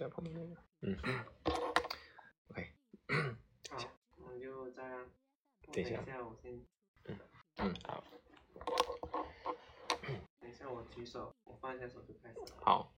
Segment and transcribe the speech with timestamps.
[0.00, 0.96] 在旁边那个，嗯
[2.48, 2.72] ，OK，
[3.06, 3.36] 等
[3.68, 5.10] 一下，我就这样，
[5.70, 6.54] 等一下，我先，
[7.04, 7.18] 嗯
[7.58, 8.02] 嗯，好，
[10.40, 12.90] 等一下我举手，我放下手机开始，好，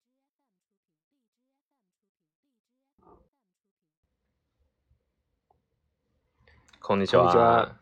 [6.79, 7.82] こんにちは。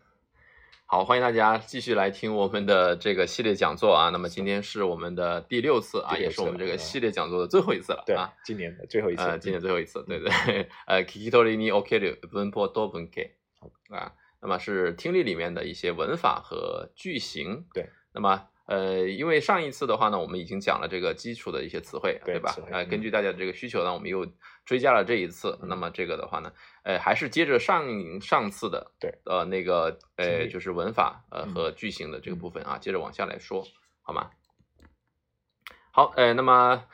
[0.93, 4.11] 好，欢迎大家继续来听我们的这个系列讲座啊。
[4.11, 8.03] 那么今天是我们的第六次啊，也是我们这个系列讲座的最后一次了。
[8.05, 10.69] 对啊，今年的最后一次，今年最后一次，对对。
[10.89, 13.37] 呃，kikitolini oki u benpo do b e n k
[13.91, 17.67] 啊，那么是听力里面的一些文法和句型。
[17.73, 18.49] 对，那么。
[18.71, 22.55] 呃，因为上一次的话呢，我们已经讲了这个基础的一些词汇，对吧？
[22.71, 24.25] 呃，根据大家的这个需求呢，我们又
[24.65, 25.59] 追加了这一次。
[25.65, 26.53] 那么这个的话呢，
[26.85, 33.67] 呃，还是接着上上次的，对，呃，那个呃，就是文法呃和句型的这个部分啊，接着往下来说，
[34.03, 34.31] 好吗？
[35.91, 36.85] 好，呃，那么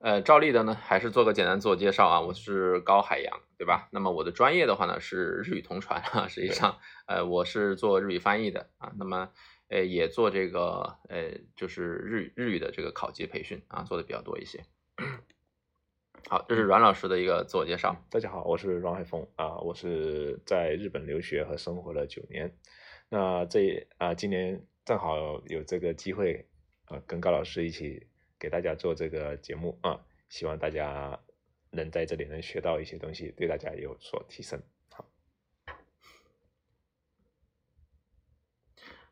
[0.00, 3.88] 呃，照例的呢，还是做个简单自我介绍啊，我是高海洋，对吧？
[3.90, 9.30] 那么我的专业的话呢，是日语同传啊，实际上，呃，我是做日语翻译的啊，那么。
[9.72, 14.62] 哎，也做这个，哎，就是日日语的这个考级培训啊，做的比较多一些。
[16.28, 17.96] 好，这是阮老师的一个自我介绍。
[18.10, 22.54] 大家好，我是阮海峰啊，我是在日本留学和生活了九年。
[23.08, 26.46] 那这啊，今年正好有这个机会
[26.84, 28.06] 啊，跟高老师一起
[28.38, 31.18] 给大家做这个节目啊，希望大家
[31.70, 34.60] 能在这里能学到一些东西，对大家有所提升。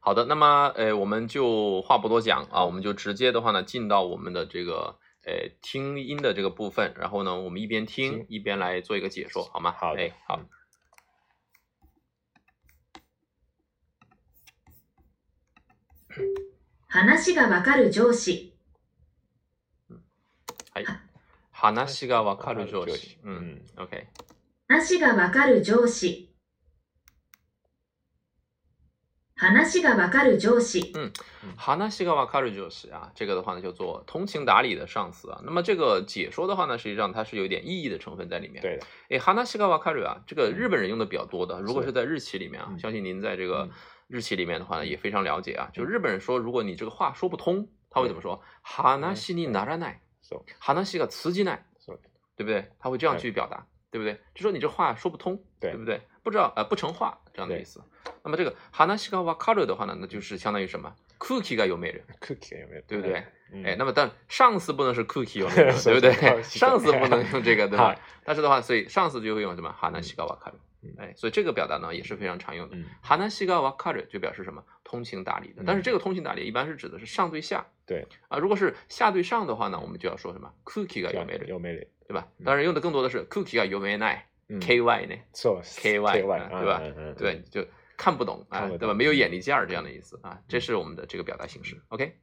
[0.03, 9.75] 好的，那么，诶，我们就话不多讲啊，我们就直接的话呢，进到我们的这个，诶，听音的这个部分，然后呢，我们一边听一边来做一个解说，好吗？
[9.79, 10.41] 好，哎，好。
[16.89, 18.33] 話しが分かる上司。
[19.91, 20.01] 嗯，
[20.77, 20.87] 是。
[21.53, 23.17] 話しが分かる上司。
[23.23, 24.07] 嗯，OK。
[24.67, 26.30] 話しが分かる上司。
[29.41, 31.11] “哈纳西かる卡上司，嗯，
[31.57, 35.41] 哈纳西卡瓦卡上司啊，这个的话呢叫做通情达理的上司啊。
[35.47, 38.61] 那么这个解说的话呢，实际上它是有点意义的成分在里面。
[38.61, 41.59] 对的，哎，哈纳西かる卡啊，这个日本人用的比较多的。
[41.63, 43.71] 如果是在日企里面啊，相信您在这个
[44.09, 45.71] 日企里面的话呢，也非常了解啊。
[45.73, 48.43] 就日本人说，如果你这个话说不通，他会怎么说？
[48.61, 49.55] 哈纳西尼ない。
[49.55, 52.71] 話哈纳西卡茨对不对？
[52.79, 54.21] 他会这样去表达，对不对？
[54.35, 56.03] 就说你这话说不通，对不对？
[56.23, 57.19] 不知道，呃，不成话。
[57.41, 57.81] 这样的意思。
[58.23, 62.83] 那么这个 hanashika wakaru 的话呢，那就是相当于什么？cookie 有没有？cookie 有没有？
[62.87, 63.15] 对不对？
[63.65, 65.73] 哎，那么但上司不能是 cookie 有没有？
[65.83, 66.43] 对不对？
[66.43, 67.97] 上司不能用这个，对吧？
[68.25, 70.55] 但是的话，所以上司就会用什么 hanashika wakaru？
[70.99, 72.77] 哎，所以这个表达呢也是非常常用的。
[73.05, 74.63] hanashika wakaru 就表示什么？
[74.85, 75.63] 通情达理的。
[75.67, 77.67] 但是这个通情达理一般是指的是上对下。
[77.87, 81.45] 对啊，如果是下对上的话呢，我们就要说什么？cookie 有没有？
[81.45, 81.81] 有没有？
[82.07, 82.27] 对吧？
[82.45, 84.27] 当然用的更多的是 cookie 有没有奈？
[84.59, 85.15] KY 呢？
[85.33, 85.49] 是
[85.81, 86.83] KY，对吧？
[87.17, 87.65] 对，就
[87.97, 88.95] 看不懂啊，对吧？
[88.95, 91.81] 没有眼力劲儿这样的意思啊，这是我们的这个表达形式。
[91.91, 92.19] OK。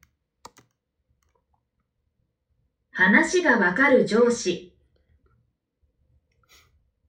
[2.91, 3.11] 話
[3.43, 4.71] がわかる上司。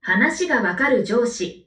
[0.01, 0.13] 話
[0.47, 1.65] がわかる上司。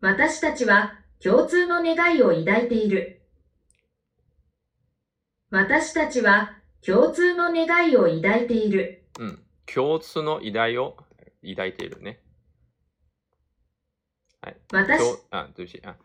[0.00, 3.22] 私たちは共通の願いを抱いている。
[5.50, 9.03] 私たちは共通の願いを抱いている。
[9.72, 10.96] 共通の願いを
[11.46, 12.20] 抱いているね。
[14.42, 14.66] 啊，
[15.54, 15.96] 对不起啊。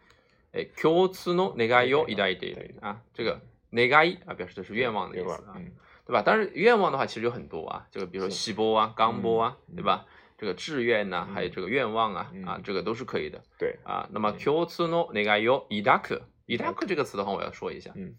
[0.81, 5.57] 共通の願いを抱いている啊，这个“願い”啊表示的是愿望的意思啊，
[6.05, 6.23] 对吧？
[6.25, 10.05] 但是愿望的话其实有很多啊，这个比如说希波啊、刚波啊，对吧？
[10.37, 13.43] 这个志愿呐，还有这个愿望啊啊，这个都是可以的。
[13.59, 16.21] 对啊，那么共通の願いを抱く、
[16.57, 17.91] 抱く这个词的话，我要说一下。
[17.95, 18.15] 嗯。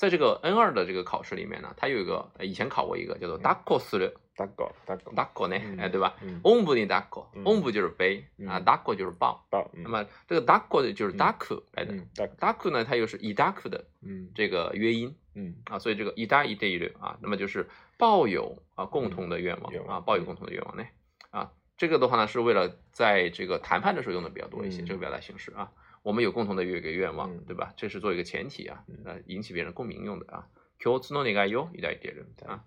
[0.00, 9.70] 在这个 N 二的这个考试里面呢，它有一个以前考过一个叫做 dako 的 dako dako dako 呢，哎对吧？omu ni dako omu 就是背啊，dako 就是抱抱。
[9.74, 13.50] 那么这个 dako 的就是 d a k o 来的 d a k o 呢它又是 i d a
[13.52, 13.84] k o 的
[14.34, 17.68] 这个约音，嗯啊，所以这个 ida ida i 啊，那么就是
[17.98, 20.84] 抱有啊共同的愿望啊，抱有共同的愿望呢
[21.28, 25.70] 啊，这个的话呢是为了在这个谈判的时候用的比较多一些这个表达形式啊。
[26.02, 27.74] 我们有共同的一个愿望，对吧？
[27.76, 30.48] 这是做一个前提啊，那引起别人共鸣用的啊。
[30.82, 32.64] 共通の願いを抱いているみたいな。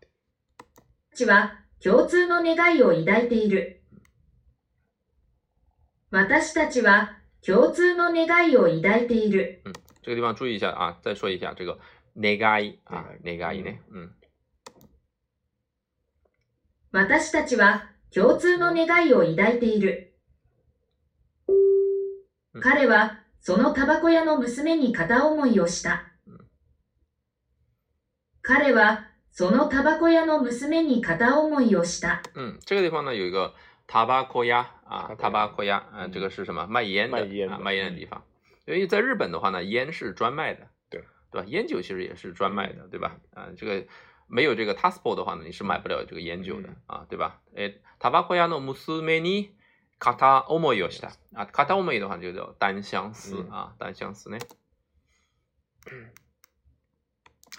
[1.15, 3.81] 私は共通の願いを抱いている。
[6.11, 9.63] 私たちは共通の願いを抱いている。
[9.65, 11.79] 嗯，这个地方注意一下啊，再说一下这个
[12.13, 13.79] 願い啊，願いね。
[13.89, 14.11] 嗯。
[16.91, 20.13] 私たちは共通の願いを抱いている。
[22.61, 26.05] 彼はそのタバコ屋の娘に肩を思いをした。
[32.35, 33.53] 嗯，这个地方呢有一个
[33.85, 34.53] タバコ屋
[34.85, 36.65] 啊，タバコ屋，嗯，这个是什么？
[36.67, 37.25] 卖烟的，
[37.59, 38.23] 卖烟的地方。
[38.65, 41.47] 因为在日本的话呢，烟是专卖的，对对吧？
[41.49, 43.17] 烟酒其实也是专卖的，对吧？
[43.33, 43.85] 啊，这个
[44.27, 47.41] 没有这个タスポ的话呢，你是买不了这个烟酒的啊，对吧？
[47.57, 49.53] え、タバコ屋の娘に
[49.99, 51.11] 片思いをした。
[51.33, 54.39] あ片思いの感じダ单相思、うん、あ、单相思ね。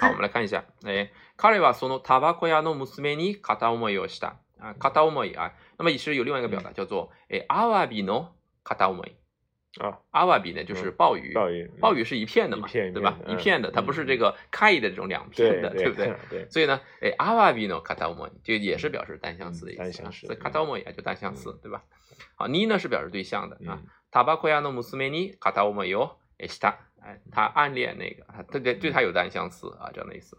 [0.01, 0.65] 好、我们来看一下。
[0.87, 4.37] え彼はそのタバコ屋の娘に片思いをした。
[4.59, 5.37] あ片思い。
[5.37, 7.11] あ那么也是有另外一个表达叫做、
[7.49, 8.33] アワビの
[8.63, 9.17] 片思い。
[9.81, 11.33] 啊，阿瓦比呢，就是鲍鱼。
[11.33, 13.19] 鲍鱼，鲍鱼是一片的嘛，对吧？
[13.27, 15.97] 一片的，它不是这个开的这种两片的，对不
[16.31, 16.47] 对？
[16.49, 19.81] 所以呢，哎，阿瓦比呢，卡塔乌莫尼就也是表示单相思的意思。
[19.83, 20.33] 单相思。
[20.37, 21.83] 卡塔乌莫也就单相思，对吧？
[22.37, 23.83] 好，妮呢是表示对象的啊。
[24.13, 26.77] 塔タバコ屋の娘にカタオモイをした。
[27.03, 30.39] 哎，他暗恋那个，对对，对他有单相思啊，这样的意思。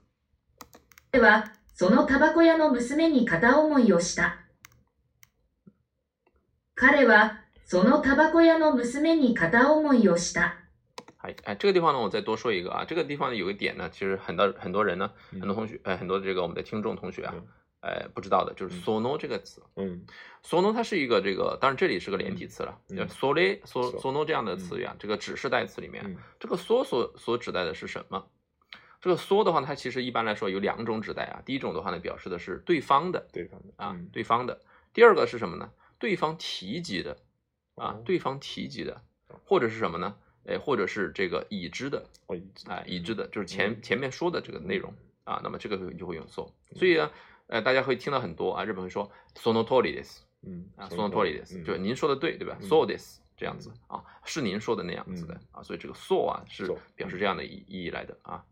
[1.12, 1.44] 他把
[1.82, 3.42] 那个烟馆的姑娘心里暗
[6.94, 7.45] 恋上了。
[7.68, 10.54] そのタバコ屋の娘に片思いをした。
[11.18, 12.86] 哎哎，这个地方呢，我再多说一个啊。
[12.88, 17.34] 这个地方呢，有个点呢，其实很多很多人呢，很多同学，哎，很多这个我们的听众同学啊，
[17.82, 19.64] 呃，不知道的就是 “sono” 这个词。
[19.78, 20.06] 嗯
[20.48, 28.28] ，“sono” 它是一个这个，当然这里是个连体词了 s o l e s o n o 这样的词语啊，这个指示代词里面，这个 “so” 所所指代的是什么？
[29.02, 31.42] 这个 “so” 的话，它其实一般来说有两种指代啊。
[31.44, 34.62] 第一种的话呢，表示的是对方的，对方的啊，对方的。
[34.94, 35.72] 第二个是什么呢？
[35.98, 37.18] 对方提及的。
[37.76, 39.02] 啊，对方提及的，
[39.46, 40.16] 或者是什么呢？
[40.48, 42.08] 哎，或者是这个已知的，
[42.68, 44.94] 啊，已知的，就是前前面说的这个内容
[45.24, 45.42] 啊。
[45.44, 47.12] 那么这个就会用 so，所以呢，
[47.48, 55.62] 呃，大家会听到很多啊，日本会说 sono torides，嗯，啊，sono torides，就您说的对，对吧？so this 这样子啊，是您说的那样子的啊。
[55.64, 58.46] 所以这个 so 啊，是表示这样的意意义来的啊。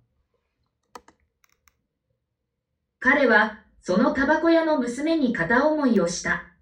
[2.99, 6.52] 彼はそのタバコ屋の娘に肩思いをした。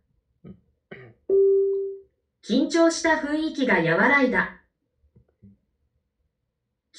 [2.44, 4.62] 緊張した雰囲気が和らいだ。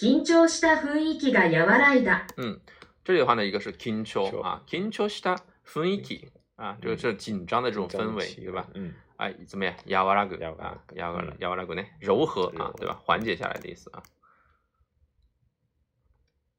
[0.01, 2.27] 緊張した雰囲気が和らいだ。
[2.37, 2.61] 嗯，
[3.03, 5.37] 这里的话呢，一个是緊張啊，緊張した
[5.67, 8.69] 雰囲気啊，这是紧张的这种氛围，对吧？
[8.75, 9.75] 嗯，哎，怎么样？
[9.87, 13.01] らぐ啊，和ら和らぐ柔和啊，对吧？
[13.05, 14.03] 缓解下来的意思啊。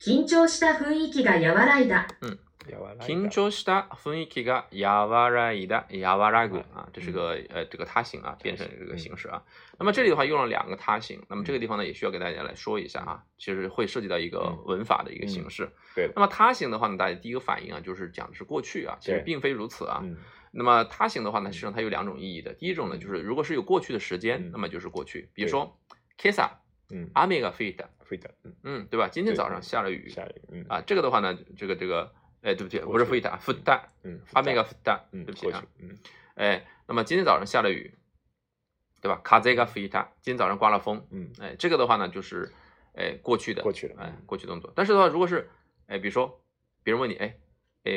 [0.02, 2.06] 緊張した雰囲気が和らいだ。
[2.22, 2.38] 嗯。
[3.06, 9.44] 平州西大分一气噶亚瓦拉伊的亚瓦拉古啊，这是个呃这个他形啊，变成这个形式啊。
[9.78, 15.70] 那么这里的话用了两个他形，那么这个地方呢也需要给大家来说一下啊，其实会涉及到一个文法的一个形式。
[15.96, 20.02] 对，那么他形的话呢，大家第一个反应啊就是讲的是过去啊，其实并非如此啊。
[20.52, 22.54] 那么他形的话呢，实际上它有两种意义的。
[22.54, 25.76] 第一种呢，就是如果是有过去的时间，那么就是过去，比如说
[26.20, 26.48] kisa，
[26.94, 27.76] 嗯，amiga fit
[28.08, 28.22] fit，
[28.64, 29.08] 嗯，对吧？
[29.12, 32.12] 今天早上下了雨，下雨，嗯啊，这个的话呢，这个这个。
[32.44, 33.56] 哎，对不起，我是富伊达，富伊
[34.04, 35.98] 嗯，阿美个富伊嗯，对不起啊，嗯，
[36.36, 37.98] 哎，那么今天早上下了雨，
[39.02, 39.22] 对吧？
[39.24, 40.04] 卡ゼ个ふいた。
[40.20, 42.52] 今天早上刮了风，嗯，哎，这个的话呢，就是，
[42.96, 44.70] 哎，过去的，过去的，哎，过去动作。
[44.76, 45.50] 但是的话，如果是，
[45.88, 46.42] 哎，比如说，
[46.84, 47.28] 别人问你，哎，
[47.86, 47.92] 哎，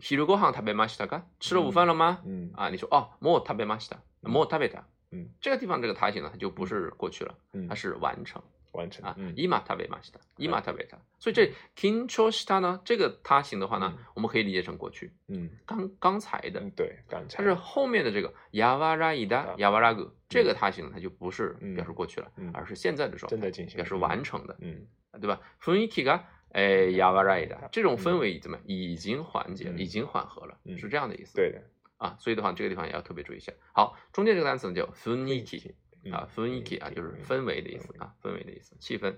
[0.00, 2.20] ヒルゴ行食べたました吃了午饭了吗？
[2.26, 3.98] 嗯，啊，你说，哦，も食べたました。
[4.22, 4.80] も食べた。
[5.12, 7.38] 嗯，这个地方这个他形呢，它就不是过去了，
[7.68, 8.42] 它是完成。
[8.74, 24.86] 完成啊，伊玛他贝玛西达，伊玛他贝达，所以这 kinchoshita 呢，这个他形的话呢，我们可以理解成过去，嗯，刚刚才的，对，刚才，但是后面的这个 yawarai da，yawarag，这个他形它就不是表示过去了，而是现在的状态，正在进行，表示完成的，嗯，
[25.20, 26.20] 对吧？funi kiga，
[26.52, 31.62] 哎，yawarai da，这种氛围怎么已经缓解了，已经缓和了，是这样的意思，对的，
[31.98, 33.52] 啊，所以的话，这个地方也要特别注意一下。
[33.72, 35.74] 好，中间这个单词呢叫 funi k i
[36.12, 39.16] 啊，雰囲気啊，就是氛围的意思啊，氛围的意思，气氛。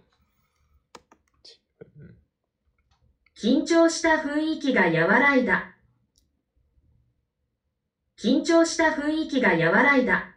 [3.35, 5.75] 緊張した雰囲気が和らいだ。
[8.17, 10.37] 緊張した雰囲気が和らいだ。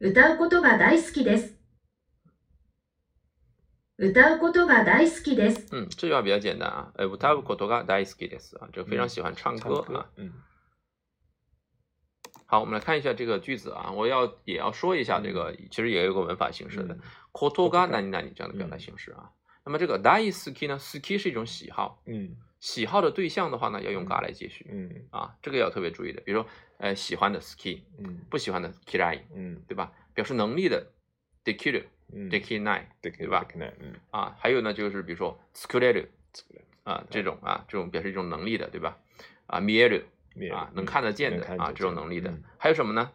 [0.00, 1.56] 歌うことが大好きです。
[3.98, 5.66] 歌うことが大好きです。
[5.72, 6.92] 嗯，这句话比较简单啊。
[6.96, 9.84] 歌うことが大好きです就非常喜欢唱歌
[10.16, 10.32] 嗯。
[12.50, 16.96] 好，我们来看一下这个句子啊，我要也要说一下这个，其实也有个文法形式的
[17.30, 19.30] ，koto ga n a n nani 这样的表达形式啊。
[19.66, 29.92] 那么这个 dai ski 呢，ski 是一种喜好，嗯，喜好的对象的话呢，要用 ga 来接续，嗯，啊，这个要特别注意的，比如说，呃，喜欢的 ski，嗯，不喜欢的 kirai，嗯，对吧？
[30.14, 30.86] 表示能力的
[31.44, 33.46] dekiru，deki ni，对吧？
[33.78, 36.06] 嗯，啊，还有呢，就是比如说 skuleru，
[36.84, 38.96] 啊，这种啊，这种表示一种能力的，对吧？
[39.46, 40.02] 啊 m i e r u
[40.46, 43.10] 啊，能看得见的啊，这种能力的，还有什么呢？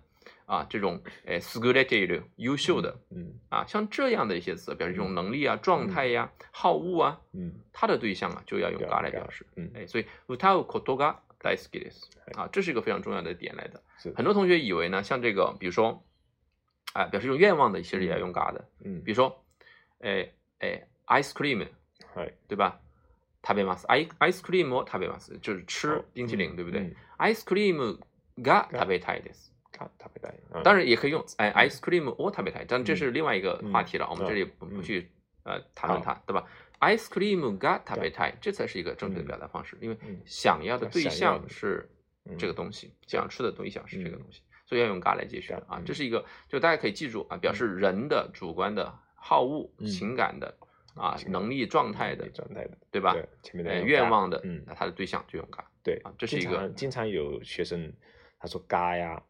[0.45, 1.85] 啊，这种诶 s k i l e
[2.17, 13.81] d 优秀的，嗯，啊，像这样的一些词，表示一种能力啊、状态呀、好恶啊，嗯，它的对象啊，就要用 ga 来表示，嗯，哎，所以 v t a kotoga ice c r e s 啊，这是一个非常重要的点来的。
[14.15, 16.03] 很多同学以为呢，像这个，比如说，
[16.91, 19.43] 啊，表示一种愿望的，其实也要用 ga 的，嗯，比如说，
[20.01, 21.65] 哎哎，ice cream，
[22.49, 22.81] 对吧？
[23.45, 23.85] 食べます。
[23.91, 25.33] アイスクリーム食べます。
[25.41, 26.95] 就是吃冰淇淋，对不对？
[27.17, 28.00] アイスクリーム
[28.41, 29.51] が食べたいです。
[30.63, 32.65] 当然也可以用アイスクリームを食べたい。
[32.67, 35.12] 但这是另外一个话题了，我们这里不去
[35.43, 36.45] 呃谈论它，对吧？
[36.79, 41.89] アイスクリームが食べたい这才是一个正确的表达方式，因为想要的对象是
[42.38, 45.81] 这个东西，想吃的东西是这个东西，所以要用が来接释啊。
[45.85, 50.55] 这是一个，就大家可以记住啊，表示人的主观的好恶情感的。
[50.95, 53.13] 啊，能力状态的状态的，对吧？
[53.13, 55.65] 对，前面的愿望的，嗯，那他的对象就用“嘎”。
[55.83, 57.91] 对，啊、这是一个经常有学生
[58.39, 59.21] 他说“嘎呀”，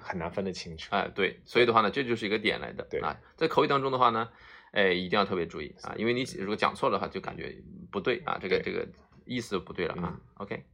[0.00, 0.88] 很难分得清楚。
[0.94, 2.86] 哎，对，所以的话呢，这就是一个点来的。
[2.90, 4.30] 对啊，在口语当中的话呢，
[4.72, 7.56] 哎，一定要特别注意啊，因为你如果讲错的话，就感觉
[7.90, 8.86] 不对啊，这个这个
[9.24, 10.20] 意思不对了啊。
[10.36, 10.64] OK。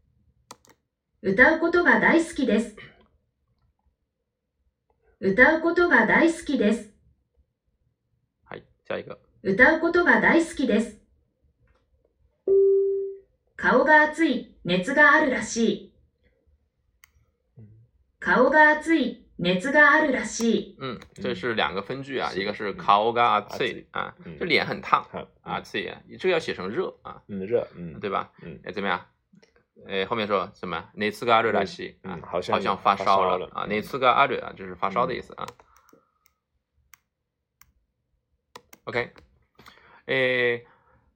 [1.24, 2.76] 歌うことが大好きです。
[5.20, 6.92] 歌うことが大好きです。
[8.44, 9.23] はい、じ一个。
[9.46, 10.96] 歌うことが大好きです。
[13.56, 15.92] 顔が熱い、熱があるらし
[17.58, 17.60] い。
[18.20, 20.76] 顔が熱い、熱があるらしい。
[20.80, 25.06] 嗯，这是两个分句啊，一个是顔が熱い啊，就脸很烫
[25.42, 28.32] 啊，熱い，这个要写成热啊，嗯热，嗯，对吧？
[28.40, 29.06] 嗯，哎怎么样？
[29.86, 30.88] 哎后面说什么？
[30.94, 35.44] 熱があるらしい啊，好像好像发烧了啊，熱がある啊，就是发烧的意思啊。
[38.84, 39.12] OK。
[40.06, 40.66] 诶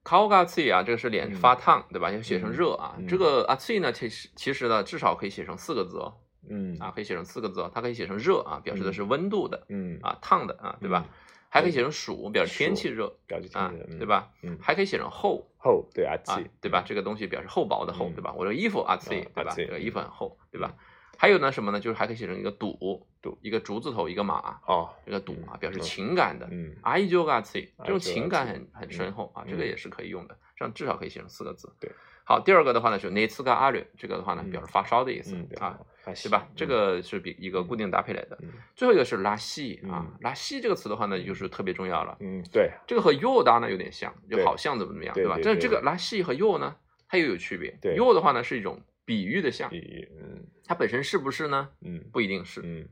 [0.03, 2.09] k a w a s i 啊，这个是脸发烫，对吧？
[2.11, 2.95] 要写成热啊。
[3.07, 6.15] 这个 a s i 呢，其实其实呢，至少可以写成四个字哦。
[6.49, 7.71] 嗯啊，可以写成四个字哦。
[7.73, 11.05] 它可以写成热啊，表示的是温度的，嗯啊，烫的啊，对吧？
[11.49, 14.31] 还可以写成暑，表示天气热，表示天气热，对吧？
[14.61, 16.15] 还可以写成厚，厚对啊，
[16.61, 16.83] 对吧？
[16.85, 18.33] 这个东西表示厚薄的厚，对吧？
[18.37, 19.53] 我这衣服 a i 对吧？
[19.55, 20.75] 这个衣服很厚，对吧？
[21.21, 21.81] 还有呢，什么呢？
[21.81, 22.73] 就是还可以写成一个“赌”，
[23.21, 26.47] 赌一个竹字头，一个马，哦，这个“赌”啊，表示情感的。
[26.49, 31.73] 嗯，爱久噶次，这种情感很很深厚啊，这个也是可以用的，这样至少可以写成四个字。
[31.81, 31.91] 对，
[32.23, 35.77] 好，第二个的话呢，就 n t 尼次 a a r 这个的话呢，表示发烧的意思啊，
[36.15, 36.47] 对吧？
[36.55, 38.37] 这个是比一个固定搭配来的。
[38.77, 42.15] 最后一个是拉细啊，拉细这个词的话呢，就是特别重要了。
[42.21, 45.37] 嗯，对，这个和 y o 又哒呢有点像，就好像怎么怎么样，对吧？
[45.43, 46.77] 但这个拉细和 y 又呢，
[47.09, 47.77] 它又有区别。
[47.81, 48.81] 对，又的话呢是一种。
[49.09, 51.67] 比喻的像，比喻，嗯，它本身是不是呢？
[51.81, 52.87] 嗯，不一定是，嗯，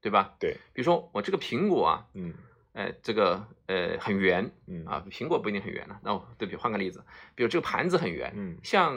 [0.00, 0.34] 对吧？
[0.40, 0.54] 对。
[0.72, 2.34] 比如说我这个苹果啊，嗯，
[2.72, 6.00] 呃，这个呃很圆，嗯啊，苹果不一定很圆了。
[6.02, 7.04] 那我对比换个例子，
[7.36, 8.96] 比如这个盘子很圆，嗯，像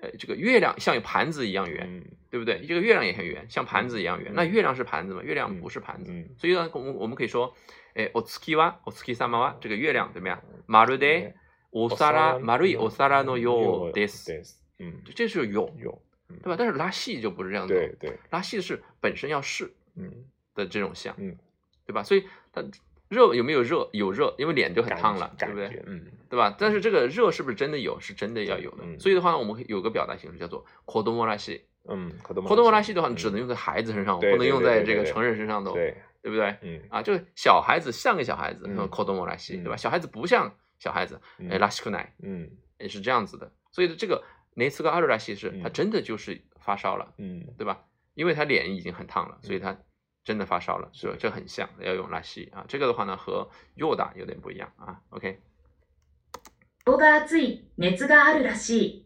[0.00, 2.64] 呃这个月亮像盘子一样圆，嗯，对不对？
[2.66, 4.32] 这个月亮也很圆，像盘子一样圆。
[4.34, 5.22] 那月亮是盘子吗？
[5.22, 6.10] 月亮不是盘子。
[6.10, 7.54] 嗯、所以呢，我们我们可以说，
[7.94, 10.42] 哎，オツキワ、オツキ a マ a 这个月亮怎么样？
[10.68, 11.34] 丸で、
[11.70, 14.61] お皿丸いお皿のようです。
[14.82, 16.02] 嗯，这是有有，
[16.42, 16.56] 对吧？
[16.58, 20.12] 但是拉细就不是这样的，对对，拉细是本身要试，嗯
[20.56, 21.36] 的这种像，嗯，
[21.86, 22.02] 对吧？
[22.02, 22.60] 所以它
[23.08, 23.88] 热有没有热？
[23.92, 25.82] 有热，因为脸就很烫了，对不对？
[25.86, 26.54] 嗯，对吧？
[26.58, 27.98] 但是这个热是不是真的有？
[28.00, 28.84] 是真的要有的。
[28.98, 36.56] 所以的话呢，我们有个表达形式叫做 “cold more 拉细”，嗯，“cold more 拉细”的话只能用在孩子身上，不能用在这个成人身上头，对对不对？
[36.62, 39.76] 嗯啊，就是小孩子像个小孩子用 “cold more 拉细”，对吧？
[39.76, 41.20] 小孩子不像小孩子，
[41.50, 43.50] 哎拉 a s 奶”，嗯，也是这样子的。
[43.70, 44.22] 所以这个。
[44.54, 47.84] 那是个阿尔拉西，是，他真的就是发烧了，嗯，对吧？
[48.14, 49.78] 因为他脸已经很烫了，所以他
[50.24, 52.64] 真的发烧了，所以这很像要用拉西啊。
[52.68, 55.00] 这个的话呢，和右打有点不一样啊。
[55.10, 55.40] OK，
[56.84, 59.04] 顔が熱い、熱があるらしい。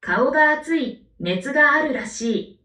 [0.00, 2.58] 顔が熱い、熱があるらしい。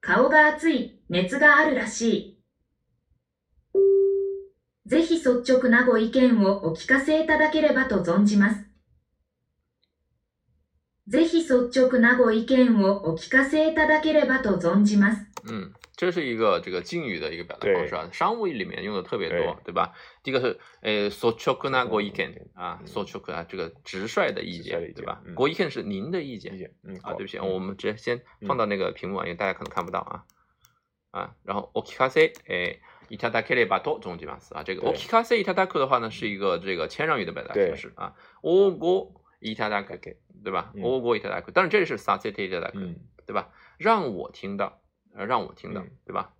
[0.00, 2.35] 顔が熱い、熱があるらしい。
[4.86, 8.64] ぜひ率直なご意見をお聞かせいただければと存じます。
[11.08, 15.26] ぜひ率直なご意見をお聞かせいただければと存じます。
[15.48, 19.92] 嗯，这是一个这个敬语的一个表达方式啊，商务里面用的特别多，对对吧？
[20.22, 26.52] 第一个是呃，so c h o k na go iken 啊，so c h o k 啊，这个直率的意见，对吧？go iken 是您的意见，
[26.84, 30.24] 嗯啊，对不起，我们直接先放到那个屏幕啊，因为大家可能看不到
[31.12, 32.80] 啊啊，然后 o k a s e 哎。
[33.10, 38.14] ita dakkele 把多总集巴斯啊，这个 okikase i t d a k u 的话呢，是一个这个谦让语的表达形式啊。
[38.42, 42.94] ogo itadakke 对吧？ogo i t a d a k 但是这里是 sasete i d a k
[43.26, 43.48] 对吧？
[43.78, 44.80] 让我听到，
[45.14, 46.32] 呃，让我听到对吧？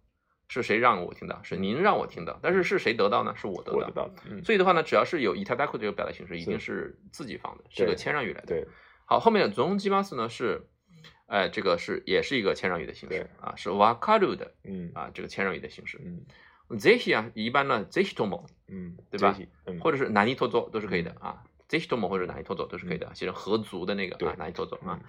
[0.49, 1.40] 是谁让我听到？
[1.42, 3.35] 是您让我听到，但是是谁得到呢？
[3.37, 4.08] 是我得到。
[4.44, 8.66] 所以的话呢，只要是有 ita dakke 这个表达形式，一定是自己放的，是个谦让语来的。
[9.06, 10.68] 好，后面的总集巴斯呢是，
[11.26, 16.25] 哎，这个是也是一个谦让语的形式啊，是 w 卡鲁的，嗯啊，这个谦让语的形式，嗯。
[16.80, 19.38] 这些啊，一般呢这些托某，嗯，对吧？
[19.80, 25.00] 或者是哪里托做都是可以的啊，这些托某或者哪里托做都是可以的，写成合足的那个啊，哪里托做啊。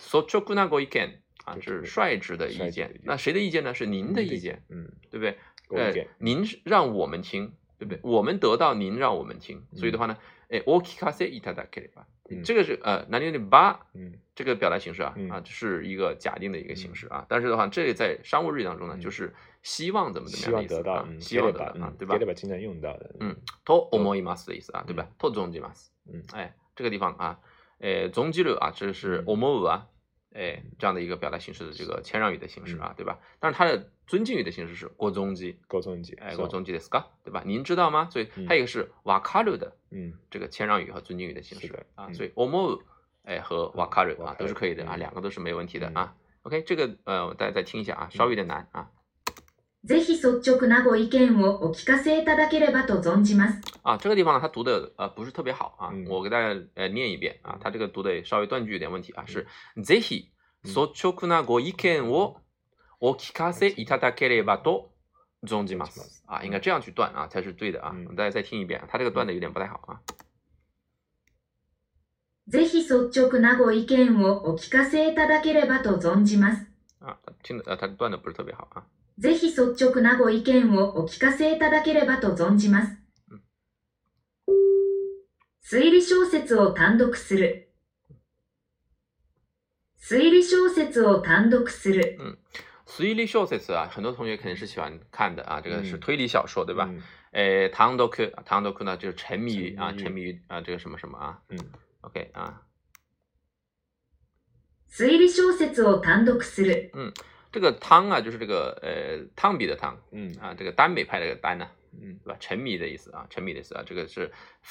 [0.00, 3.00] Socho kunago iken 啊，是率直的意见。
[3.02, 3.74] 那谁的意见呢？
[3.74, 5.24] 是您的意见，嗯，对不
[5.78, 5.92] 对？
[5.92, 8.00] 对，您让我们听，对不对？
[8.04, 10.16] 我们得到您让我们听，所以的话呢，
[10.48, 11.90] 哎，Oki kase i t a d a k a
[12.44, 17.26] 这个是呃，南京的八，嗯，这个表达形式啊，啊，是一个假定的一个形式啊。
[17.28, 19.34] 但是的话，这个在商务日语当中呢，就是
[19.64, 22.14] 希望怎么怎么样的意思啊，希望得到啊，对吧？
[22.14, 25.08] 得到吧，经常用到的，嗯，と思います的意思啊，对吧？
[25.18, 27.38] と尊敬ます，嗯，哎，这个地方啊，
[27.80, 29.86] 哎，尊敬了啊，这是我们我啊，
[30.32, 33.18] 哎，这样的一个表达形式的这个谦让语的形式啊，对吧？
[33.40, 33.90] 但是它的。
[34.10, 37.44] 尊敬语的形式是“郭宗基”，郭宗基哎，郭宗基的 “sk”，对吧？
[37.46, 38.08] 您知道吗？
[38.12, 42.12] 所以还有一个是“瓦卡鲁”的，嗯，这个谦让语和尊敬语的形式啊。
[42.12, 42.80] 所以 “omu”
[43.22, 46.12] 哎和“瓦卡鲁”啊都是可以的啊，两个都是没问题的啊。
[46.42, 48.90] OK，这个呃，大家再听一下啊，稍微有点难啊。
[49.86, 53.60] ぜひ率直なご意見をお聞かせいただければと存じます。
[53.84, 59.46] 啊，这个地方呢，它读的呃不是特别好啊，我给大家呃念一遍啊，它这个读的稍微断句有点问题啊，是
[59.86, 60.26] “ぜひ
[60.64, 62.38] 率直なご意見を”。
[63.02, 64.92] お聞かせいただければと
[65.46, 66.22] 存じます。
[66.26, 67.94] あ、应该这样去断啊，才是对的啊。
[68.14, 70.00] 大家再听一遍，他这个断的有点不太好啊。
[72.48, 76.66] ぜひ率直なご意見をお聞かせいただければと存じます。
[76.98, 78.82] 啊，听的啊，他断的不是特别好啊。
[79.18, 82.96] ぜひ率直なご意見をお聞かせいただければと存じます。
[85.64, 87.70] 推理小説を単独する。
[90.00, 92.16] 推理小説を単独する。
[92.20, 92.38] 嗯
[93.00, 95.60] 推理小说啊，很多同学肯定是喜欢看的啊。
[95.62, 96.84] 这个是推理小说对吧？
[96.84, 101.40] 唐哎，単唐単独呢，就是沉迷于啊，沉迷于啊，这个什么什么啊？
[101.48, 101.58] 嗯
[102.02, 102.62] ，OK 啊。
[104.94, 105.66] 推理小说
[106.00, 106.90] を単独する。
[106.92, 107.10] 嗯，
[107.50, 109.98] 这个汤啊，就是这个呃，汤比的汤。
[110.12, 112.36] 嗯啊，这个耽美派这个耽呢，嗯，对吧？
[112.40, 114.30] 沉迷的意思啊，沉迷的意思啊，这个是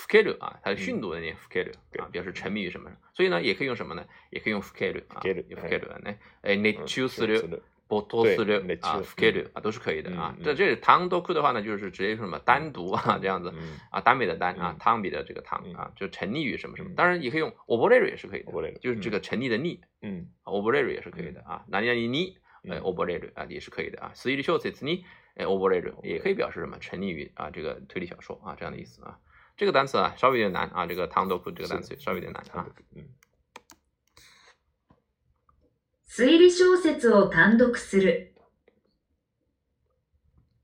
[0.10, 2.92] k 複刻る啊，它是训读的那複刻る啊，表示沉迷于什么？
[3.16, 4.06] 所以呢，也可以用什么呢？
[4.30, 6.18] 也可以用複刻る啊，複刻る、複刻る。
[6.44, 7.62] 哎，need to する。
[7.90, 10.38] 波多斯列啊，弗克列啊，都是可以的啊。
[10.44, 13.52] 这这是汤多库的话呢，就是直接什么单独啊， 这样子
[13.90, 16.92] 啊，单笔的单啊，汤笔的这个汤啊，就沉溺于什么什么。
[16.96, 21.66] 当然也可以用奥博雷瑞也是可以的，就是这个沉溺的溺，嗯，奥博雷瑞也是可以的啊。
[21.68, 22.36] 哪里哪里溺，
[22.72, 24.12] 哎，奥博雷瑞啊也是可以的啊。
[24.14, 25.04] 斯里秀斯涅，
[25.36, 29.18] 哎，奥博雷瑞也可以表示什么沉溺于啊这个推理小说啊这样的意思啊。
[29.58, 32.68] 这个单词啊稍微有点难啊，这个汤多库这个单词稍微有点难啊。
[36.12, 38.34] 推理小説を単独する。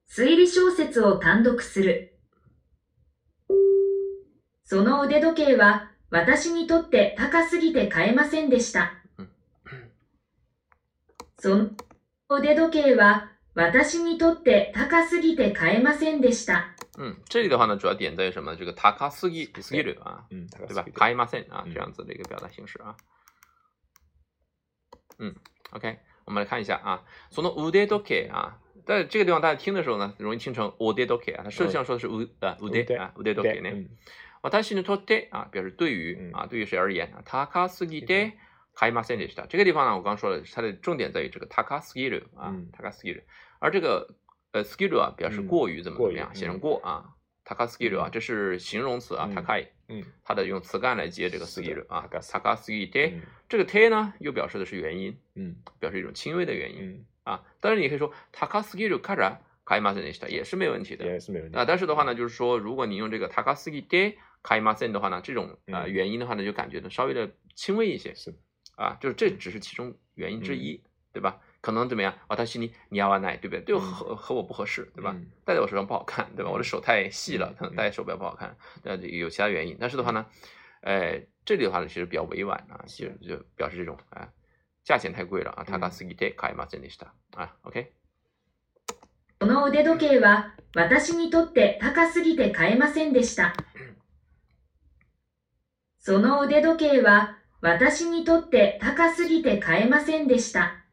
[0.10, 2.17] 推理小説を単独する。
[4.63, 8.93] その腕時計は私にとって高すぎて買えませんでした。
[11.38, 11.67] その
[12.36, 16.71] 腕時計は私にとって高すぎて買えませんでした。
[16.97, 18.55] 嗯，这里的话呢，主要点在于什么？
[18.55, 22.95] 这个“高すぎ”“すぎる”啊，嗯，对吧？“買ません”啊，这样子的一个表达形式啊。
[22.97, 23.14] 嗯
[25.19, 25.34] 嗯
[25.71, 33.69] ，OK，我们来看一下啊，从の五で多け啊，在这个地方大家听的时候呢，容易听成五で多け啊，它实际上说的是五呃五で啊五で多け呢。
[34.43, 37.21] 私はにとって啊，表示对于啊，对于谁而言啊。
[37.25, 38.34] 他が過ぎて、
[38.80, 39.47] 買いまでした。
[39.47, 43.23] 这个地方呢，我刚刚说了，它的重点在于这个他が過ぎる啊，他が過ぎる。
[43.60, 44.13] 而这个
[44.51, 47.14] 呃過ぎる啊，表示过于怎么怎么样，写成过啊。
[47.45, 52.01] t a k a s k i r o 啊，这是形容词啊，takai，嗯，它的用词干来接这个 s k i r o 啊
[52.01, 52.34] t a k a s
[52.67, 58.93] k i r e 这个 de 呢又表示的是原因，嗯，表示一种轻微的原因啊，当然你可以说 t a k a s k i r
[58.93, 61.55] o kara kaimasen i s t a 也是没问题的，也是没问题。
[61.55, 68.34] 啊，但是的话呢，就是说如果你用这个 t a k a s k i r e kaimasen 的话呢，这种呃原因的话呢，就感觉呢稍微的轻微一些，是，
[68.75, 70.81] 啊，就是这只是其中原因之一，
[71.13, 71.39] 对吧？
[71.65, 72.13] 可能怎么样？
[72.45, 73.63] 私に似合わない，对不对？
[73.65, 75.15] 就和和我不合适，对吧？
[75.43, 76.51] 戴在我手上不好看，对吧？
[76.51, 79.75] 我的手太细了，可能戴手表不好看，那有其他原因。
[79.80, 80.28] 但是的话呢，
[80.82, 84.30] 呃，这里的话呢，其实比较委婉啊，就就表示这种啊，
[84.84, 87.49] 价钱太贵了啊，高すぎて買いませんでした啊。
[87.63, 87.88] OK。
[89.39, 93.56] この腕時計は私にとって高すぎて買えませんでした。
[95.97, 100.85] その腕時計は私にとって高すぎて買えませんでした。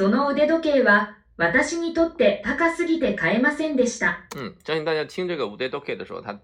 [0.00, 4.24] その腕時計は私にとって高すぎて買えませんでした。
[4.34, 6.40] 嗯，相信大家听这个腕时候，他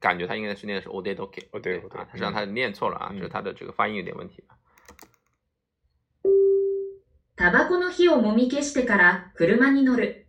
[0.00, 4.42] 感觉他应该是念的是 odedoke，哦对，啊，实际上他念错了啊，就是他的这个发音有点问题。
[7.36, 10.26] タバコの火をもみ消してから車に乗る。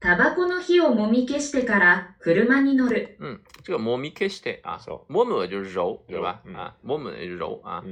[0.00, 3.16] タバコの火をもみ消してから車に乗る。
[3.20, 6.42] ん、这个もみ消して啊，揉，揉就是揉，对吧？
[6.52, 7.84] 啊，揉也是揉啊，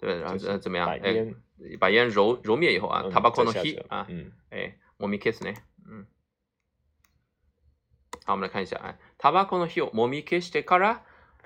[0.00, 0.88] 对，然后怎么样？
[0.88, 1.28] 哎。
[1.78, 4.06] 把烟揉揉灭以后啊，他把可能吸啊，
[4.50, 5.54] 哎，m i k i s s 呢？
[5.88, 6.06] 嗯，
[8.24, 11.02] 好，我们来看一下啊，他把可能吸摸 o case 的咖拉，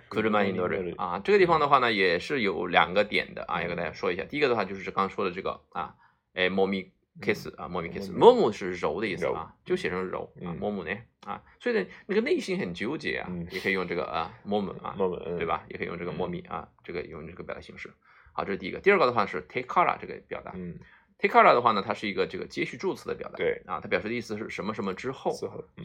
[0.09, 4.25] 苦日曼印度人啊，这个地方的话呢，也是有两个点的啊，要跟大家说一下。
[4.25, 5.95] 第一个的话就是刚刚说的这个啊，
[6.35, 10.95] 哎，m i k i s s 啊，m i k i s e 摸摸是揉的意思啊，就写成揉啊，摸摸呢
[11.25, 14.95] 啊，所以呢，那个内心很纠结啊，也可以用这个啊，摸摸啊，
[15.39, 15.65] 对吧？
[15.71, 17.95] 也可以用这个 MOMI 啊，这个用这个表达形式。
[18.33, 18.81] 好，这是第一个。
[18.81, 20.79] 第二个的话是 t a k e c a r 这个表达，嗯
[21.19, 25.33] ，t a k e c a r 的话呢，它是一个这个接续助词的表达，对啊，它表示的意思是什么什么之后，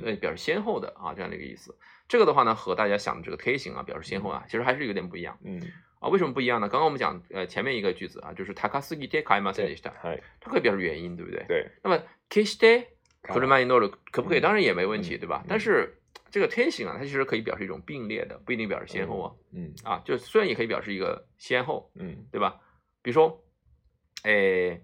[0.02, 1.76] 对，表示先后的啊这样的一个意思。
[2.08, 5.62] 这个的话呢，和大家想的这个 t a 推型啊，表示先后啊，其实还是有点不一样，嗯
[6.00, 6.70] 啊，为什么不一样呢？
[6.70, 11.44] 刚刚我们讲呃前面一个句子啊，就是 takasuki de kaimasen k i s i 它可以表示原因，对不对？
[11.48, 11.68] 对。
[11.84, 11.98] 那么
[12.30, 12.86] kishi de
[13.24, 14.40] k u m a i n o r u 可不可以？
[14.40, 15.44] 当然也没问题，对吧？
[15.50, 15.98] 但是
[16.32, 19.34] 这个天形啊，它其实可以表示一种并列的，不一定表示先后啊。
[19.52, 22.60] 嗯啊，就虽然也可以表示一个先后，嗯，对吧？
[23.02, 23.44] 比如说，
[24.24, 24.84] 诶，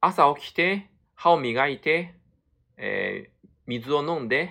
[0.00, 0.82] 朝を起きて、
[1.16, 2.08] 歯を磨いて、
[3.66, 4.48] 水を飲んで、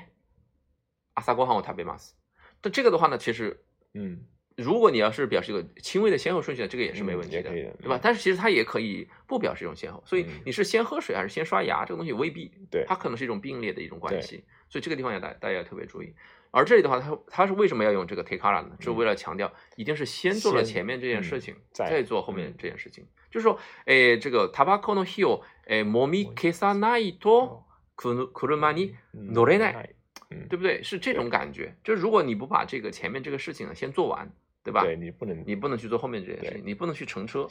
[1.15, 2.15] 朝ごはんを食べます。
[2.61, 4.23] 但这个的话呢，其实，嗯，
[4.55, 7.99] 如果你要是表示一个轻微的先后顺序，这个也是没问题的，对吧？
[8.01, 14.43] 但是其实它也可以不表示一种先后，所以你是先喝水还是先刷牙，这个东西未必，对，它可能是一种并列的一种关系。
[14.69, 16.13] 所以这个地方也大，大家要特别注意。
[16.51, 18.77] 而这里的话，它它是为什么要用这个 takara e 呢？
[18.79, 23.05] 是为了强调一定是先做了前面这件事情，再做后面这件事情。
[23.31, 27.63] 就是说，诶，这个 tabako n hi o，诶，momikesa naito
[27.95, 29.85] k u mani n o r na，
[30.49, 30.81] 对不对？
[30.81, 31.75] 是这种感觉。
[31.83, 34.31] 就如果你不把这个前面这个事情呢先做完。
[34.61, 34.85] 对吧？
[34.87, 37.47] 你不能你不能去做后面这件事情，你不能去乘车，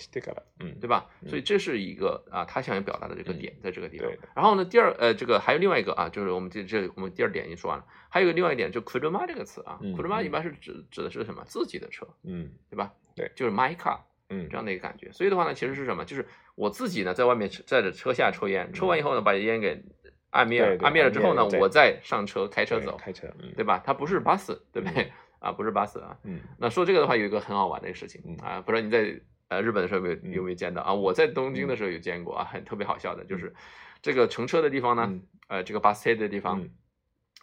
[0.60, 1.06] 嗯，对吧？
[1.26, 4.08] 所以这是一个啊，他想要表达的这个点在这个地方。
[4.36, 12.92] 然后呢，第二呃，这个还有另外一个啊，就是我们这这我们第二点已经说完了，还有个另外一点，就 “kuruma” 这个词啊，“kuruma” 一般是指指的是什么自己的车，嗯，对吧？
[13.16, 15.10] 对，就是 my car，嗯，这样的一个感觉。
[15.12, 16.04] 所以的话呢，其实是什么？
[16.04, 19.82] 就是我自己呢，在外面在这车下抽烟，抽完以后呢，把烟给
[20.30, 23.82] 按灭了，按灭了之后呢，我再上车开车走，开车，对吧？
[23.84, 25.10] 它不是 bus，对不对？
[25.40, 30.92] 啊，不是巴士啊，嗯，那说这个的话，有一个很好玩的一个事情啊，不知道你在呃日本的时候有没有，有没有见到啊？
[30.92, 33.54] 我在东京的时候有见过啊，很特别好笑的，就是
[34.02, 36.68] 这个乘车的地方呢，呃，这个巴士站的地方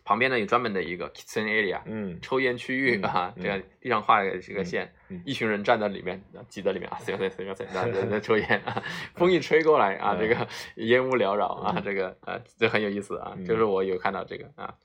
[0.03, 8.83] 旁边呢有专门的一个 kitchen area，嗯，抽烟区域啊，这样地上画一个线，一群人站在里面，挤在里面啊，塞个塞塞个塞在在抽烟啊，
[9.15, 14.75] 风一吹过来啊，这个烟雾缭绕啊，这个啊，这很有意思啊，就是我有看到这个啊。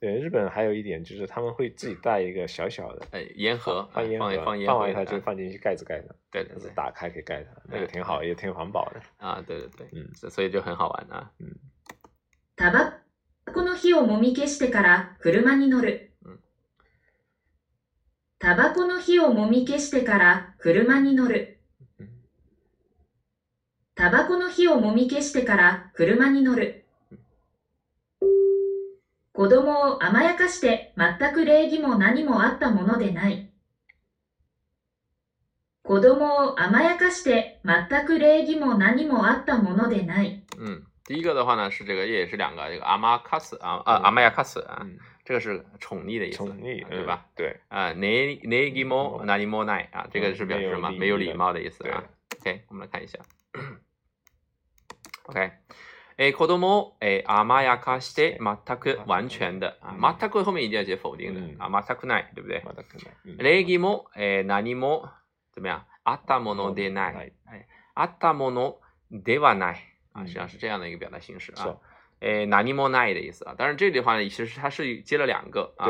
[0.00, 9.42] 对日本还有一点就是他们会自己带一个小小的哎烟盒，放烟盒，放完以后就放进去盖子盖上，对对对，打开可以盖上，那个挺好，也挺环保的啊。
[9.44, 11.30] 对对对，嗯，所以就很好玩啊。
[11.40, 11.46] 嗯。
[12.56, 12.92] タバ
[13.52, 16.12] コの火をもみ消してから車に乗る。
[18.38, 21.60] タバコの火をもみ消してから車に乗る。
[23.96, 26.77] タバコの火をもみ消してから車に乗る。
[29.38, 33.48] 子供を甘やかして全く礼儀も何もあったものでない。
[35.84, 40.42] 子供を甘やかして全く礼儀も何もあったものでない。
[40.58, 44.84] 嗯，第一个的话呢是这个，也是两个，这个阿玛卡斯啊啊阿玛亚卡斯啊，
[45.24, 47.24] 这个是宠溺的意思，宠溺对吧？
[47.36, 50.90] 对啊，内内吉莫那尼莫奈啊，这个是表示什么？
[50.90, 52.02] 没有礼貌的意思啊。
[52.40, 53.16] OK，我们来看一下。
[55.26, 55.52] OK。
[56.18, 62.60] 诶，子供も诶、あまやかして、全く完全的啊，まく后面一定要接否定的啊，まくない，对不对？
[62.66, 63.36] まったくない。
[63.38, 65.08] レギも诶、何も
[65.54, 65.82] 怎么样？
[66.02, 67.68] あたものでない、诶、
[68.06, 68.78] ったもの
[69.12, 69.78] ではない。
[70.12, 71.76] 啊，实际上是这样的一个表达形式啊。
[72.20, 73.54] 诶、何もない的意思啊。
[73.56, 75.86] 当然这里的话呢，其实它是接了两个啊。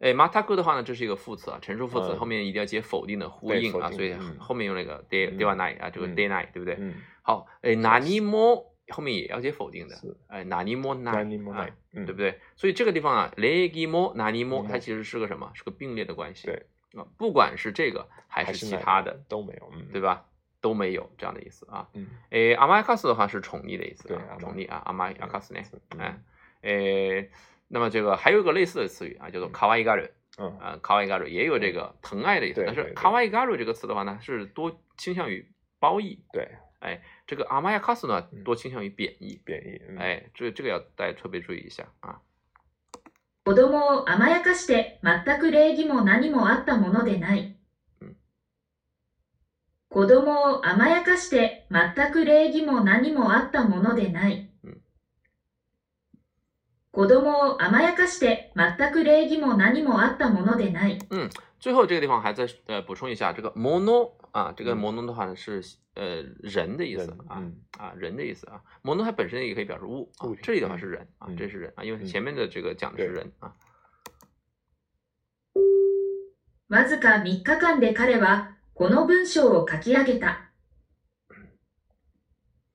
[0.00, 6.78] 诶、まったく的话呢，这是一个副词啊，陈述副词后面一定要接否定的呼应啊，所以后面用了一个 night 啊，这个ではない，对不对？
[7.24, 8.73] 好，诶、何も。
[8.90, 9.96] 后面也要接否定的，
[10.28, 11.10] 哎，ナニモナ？
[11.54, 12.38] 啊，对不对？
[12.56, 15.50] 所以这个地方啊，レギモナニモ它其实是个什么？
[15.54, 16.46] 是个并列的关系。
[16.46, 16.66] 对
[17.00, 20.26] 啊，不管是这个还是其他的都没有，对吧？
[20.60, 21.88] 都没有这样的意思啊。
[21.94, 25.60] 嗯，哎，阿玛エカス的话是宠溺的意思，对，宠溺啊，阿玛エカ斯呢？
[25.98, 26.20] 哎，
[26.60, 27.28] 哎，
[27.68, 30.10] 那么这个还有一个类似的词语啊，叫做卡ワイ嘎ル。
[30.36, 36.24] 嗯，啊，カワイガル也有这个疼爱的意思，但是卡ワイ嘎ル这个词的话呢，是多倾向于褒义。
[36.32, 36.48] 对。
[36.84, 39.80] 哎，这个阿玛亚卡斯呢，多倾向于贬义，贬义。
[39.98, 42.20] 哎，这这个要大家特别注意一下啊。
[43.46, 47.56] 子供を甘やかして全く礼儀も何もあったものでない。
[49.90, 54.50] 子供を甘やかして全く礼儀も何もあったものでない。
[56.92, 60.98] 子供を甘やかして全く礼儀も何もあったものでない。
[61.10, 61.30] うん
[61.64, 65.62] 最后这个地方还在呃补充一下，这个摩诺啊，这个摩诺的话呢是
[65.94, 67.40] 呃人的意思啊
[67.78, 73.54] 啊人的意思啊，摩诺它本身也可以表示物啊，这里的话是人啊，这是人啊，因为前面的这个讲的是人啊。
[76.68, 80.50] わずか3日間で彼はこの文章を書き上げた。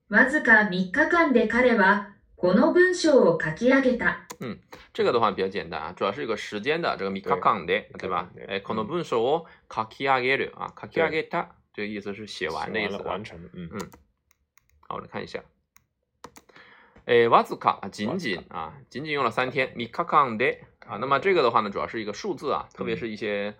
[0.08, 4.29] わずか3日間で彼はこの文章を書き上げた。
[4.42, 4.58] 嗯，
[4.94, 7.66] 这个的话比较简单啊，主要是一个时间的，这个米卡カン
[7.98, 8.30] 对吧？
[8.48, 13.90] 哎，この文書を書き上げる啊，書き上げた，这个意思是写完的意思，完成，嗯嗯。
[14.80, 15.44] 好，我来看一下，
[17.04, 23.54] 哎，わずか仅仅啊，仅仅用了三天，米卡カン啊，那么这个的话呢，主要是一个数字啊，特别是一些。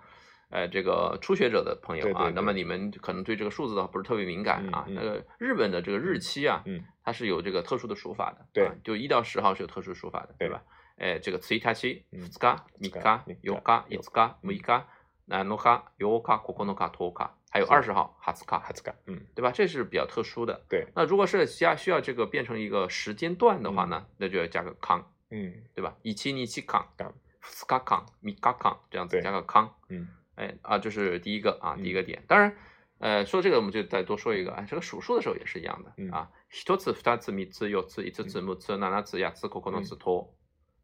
[0.50, 4.84] 呃这个初学者的朋友啊，那么你们可能对这个数字的话不是特别敏感啊。
[4.88, 6.64] 那个日本的这个日期啊，
[7.04, 8.46] 它是有这个特殊的数法的。
[8.52, 10.62] 对，就一到十号是有特殊数法的，对吧？
[10.96, 14.86] 哎，这个次一太 k a 次卡、米卡、有卡、一次卡、米卡、
[15.24, 16.46] 那 k 卡、有卡、k a
[16.88, 19.52] t o k a 还有二十号哈次卡、哈 k a 嗯，对吧？
[19.52, 20.60] 这是比较特殊的。
[20.68, 25.96] 对，那如果是加需要这个变成一个时间段的话呢，那就要加个 “kan”，嗯，对吧？
[26.02, 30.08] 一七、二七、kan、五次卡、kan、米卡、kan，这样子加个 “kan”，嗯。
[30.40, 32.24] 哎啊，这是第一个啊，第一个点。
[32.26, 32.56] 当然，
[32.98, 34.52] 呃，说这个我们就再多说一个。
[34.52, 39.62] 哎，这个数数的时候也是一样的啊，十、字、八、字、米、字、右、字、一字、字母、字、那、那、字、呀、字、口、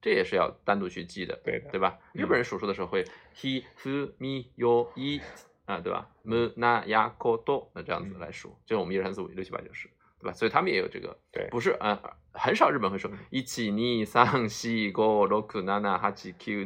[0.03, 1.99] 这也是要单独去记的，对，对吧？
[2.13, 5.21] 日本人数数的时候会，十、米、右、一，
[5.65, 9.89] 啊，对吧？ya、那、o do，那这样子来数，就我们一二三四五六七八九十。
[10.19, 10.33] 对吧？
[10.33, 11.99] 所以他们也有这个，对，不是，嗯，
[12.33, 15.79] 很少日本会说一七二三四五六七八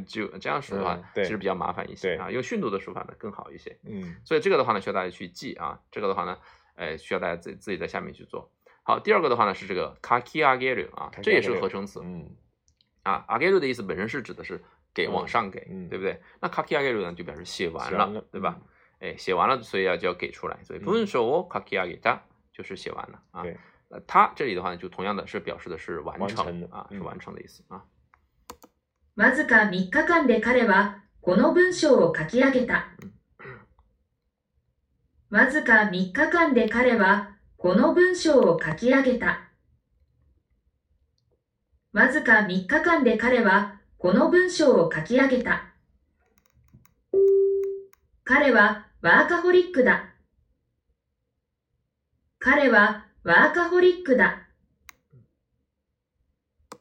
[0.06, 6.38] 九这样说的话，其实比较麻烦一些，对啊，用训读的说法呢更好一些，嗯，所以这个的话呢需要大家去记啊，这个的话呢，
[6.76, 8.50] 哎，需要大家自自己在下面去做。
[8.84, 12.30] 好，第二个的话呢是这个 kakiagaru 啊，这也是合成词，嗯，
[13.02, 14.62] 啊，agaru 的意思本身是指的是
[14.94, 15.58] 给往上给，
[15.90, 16.20] 对不对？
[16.40, 18.60] 那 kakiagaru 呢就表示写完了，对吧？
[19.00, 22.20] 哎，写完了，所以要就要给出来，所以不章说我 k a k i a
[22.60, 23.42] 就是写完了啊。
[23.88, 27.82] 呃，它这里的话就同样的是表示的是完成啊，是完成的意思啊。
[29.16, 32.86] わずか3日間で彼はこの文章を書き上げた。
[35.30, 39.40] わずか3日間で彼はこの文章を書き上げた。
[41.92, 45.74] わずか3日間で彼はこの文章を書き上げた。
[48.24, 50.09] 彼はワーカホリックだ。
[52.40, 52.40] 他，是 workaholic。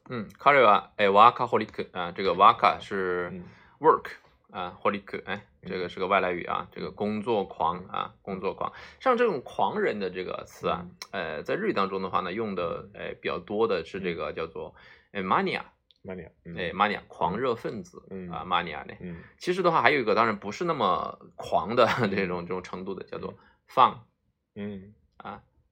[0.08, 1.88] 嗯，他，是 workaholic。
[1.92, 3.30] 啊，这个 work 是
[3.78, 4.06] work
[4.50, 8.72] 啊，holique 哎，这个是个外来语啊，这个工作狂啊，工作狂。
[9.00, 14.74] 像这种狂人的这个词啊，呃，在日语当中的话呢，用的呃比较多的是这个叫做
[15.12, 15.62] mania。
[16.02, 17.98] mania，mania 狂热分子
[18.32, 18.94] 啊，mania 呢。
[19.38, 23.34] 其实的话，还有一个当然不是那么狂的 这种这种程度的，叫做
[23.68, 23.98] fan。
[24.54, 24.94] 嗯。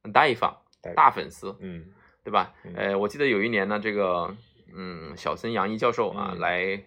[0.03, 0.55] 很大一方，
[0.95, 1.87] 大粉丝，嗯，
[2.25, 2.53] 对吧？
[2.77, 4.35] 呃，我记得有一年呢，这个，
[4.75, 6.83] 嗯，小森杨一教授啊来，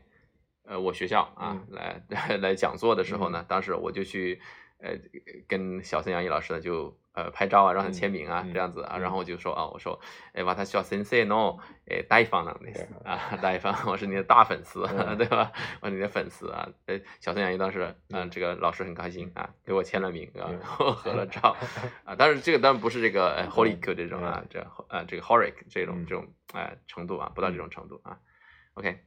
[0.63, 2.01] 呃，我学校啊来
[2.41, 4.41] 来讲座的时候呢，当时我就去。
[4.81, 4.97] 呃，
[5.47, 9.99] 跟小孙杨毅老师呢，就呃拍照啊，让他签名啊，这样子啊，然后我就说啊，我说，
[10.33, 12.59] 哎，把他小孙 Sir 喏，哎，大方了，
[13.05, 14.79] 啊，大方，我是你的大粉丝，
[15.17, 15.51] 对吧？
[15.81, 21.55] 我你的粉丝啊，哎，小孙杨毅当时，嗯，这个老师很开心啊，给我签了名啊，然后合了照，
[22.03, 28.17] 啊，但是这个当然不是这个 holic 这种啊，这呃这个 h o r i c 这种这种啊程度啊，不到这种程度啊
[28.73, 28.97] ，OK，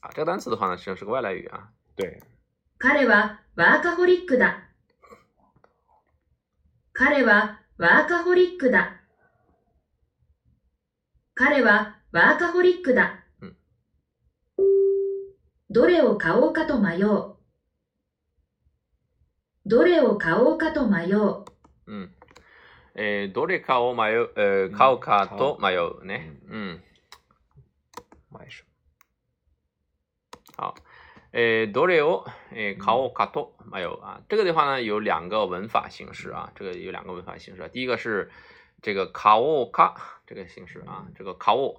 [0.00, 2.18] 啊，这个单词的话呢，实际上是个外来语啊，对。
[2.78, 4.62] 彼はワーカホリックだ。
[6.92, 9.00] 彼はワーカホリックだ。
[11.34, 13.24] 彼はワーカホリックだ。
[15.70, 17.34] どれを買おうかと迷う。
[19.64, 21.44] どれを買おうかと迷う。
[21.86, 22.12] うん。
[22.94, 26.30] えー、どれかを迷う、えー、買うかと迷うね。
[26.48, 26.60] うん。
[26.60, 26.82] うん、
[31.36, 38.30] 诶 d o 欧，诶，卡オ卡托，没有啊，这个地方呢有两个文法形式啊，这个有两个文法形式，第一个是
[38.80, 41.78] 这个卡オ卡，这个形式啊，这个卡オ，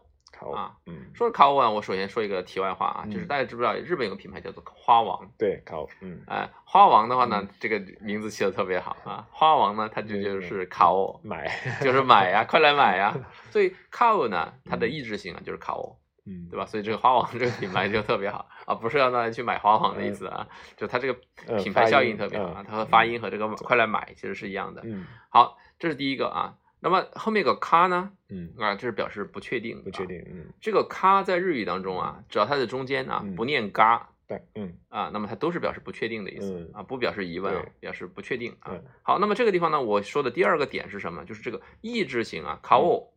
[0.55, 5.27] 啊，嗯，说卡欧啊，我首先说一个题外话啊，就是大家知不知道日本有个品牌叫做花王？
[5.39, 11.49] 对，卡欧，嗯，哎，花王的话呢，这个名字起的特别好啊，花王呢，它就就是卡欧买，
[11.81, 13.17] 就是买呀， 快来买呀，
[13.49, 16.65] 所以卡欧呢，它的意志性啊，就是卡欧，嗯，对吧？
[16.65, 21.19] 所以这个花王 这个品牌就特别好啊，不是让大家去买花王的意思啊，就它这个
[21.57, 24.81] 品牌效应特别好，它的发音和这个快来买其实是一样的。
[24.85, 26.55] 嗯，好，这是第一个啊。
[26.79, 28.11] 那么后面个咖呢？
[28.29, 30.17] 嗯啊，这是表示不确定，不确定。
[30.29, 38.77] 嗯，这个咖在日语当中啊，只要它在中间啊，不念咖，对，嗯啊，那么它都是表示不确定的意思啊，不表示疑问，表示不确定啊。
[39.01, 41.25] 好，那么这个地方呢，我说的第二个点是什么？
[41.25, 43.07] 就是这个意志型啊，卡オ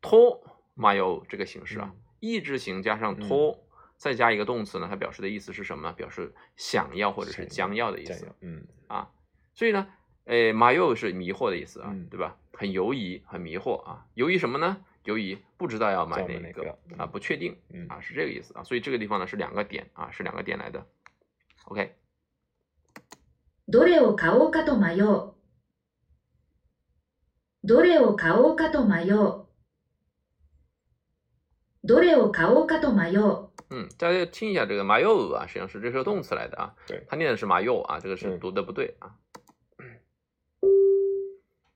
[0.00, 0.40] 托
[0.76, 1.90] 马有这个形式啊。
[2.20, 3.58] 意志型加上 to，
[3.96, 5.88] 再加一个动词呢，它表示的意思是什么？
[5.88, 5.92] 呢？
[5.94, 8.28] 表示想要或者是将要的意思。
[8.40, 9.10] 嗯啊，
[9.54, 9.88] 所以呢，
[10.26, 12.36] 哎，迷惘是迷惑的意思啊，对吧？
[12.52, 14.06] 很犹疑，很迷惑啊。
[14.14, 14.76] 犹疑什么呢？
[15.04, 17.56] 犹疑不知道要买哪个啊，不确定
[17.88, 18.62] 啊，是这个意思啊。
[18.62, 20.86] 所以这个地方呢是两个点啊，是两个点来的。
[21.64, 21.94] OK，
[23.68, 25.32] どれを買おうかと迷う。
[27.64, 29.49] どれを買おうかと迷う。
[31.90, 33.48] どれを買おうかと迷う。
[33.70, 36.72] 嗯，大家听一下这个 m y 啊，实际上是这是动词来的啊。
[36.86, 39.10] 对，它念的是 m y 啊，这个是读的不对啊。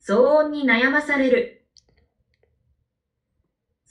[0.07, 1.63] 騒音に悩まされる。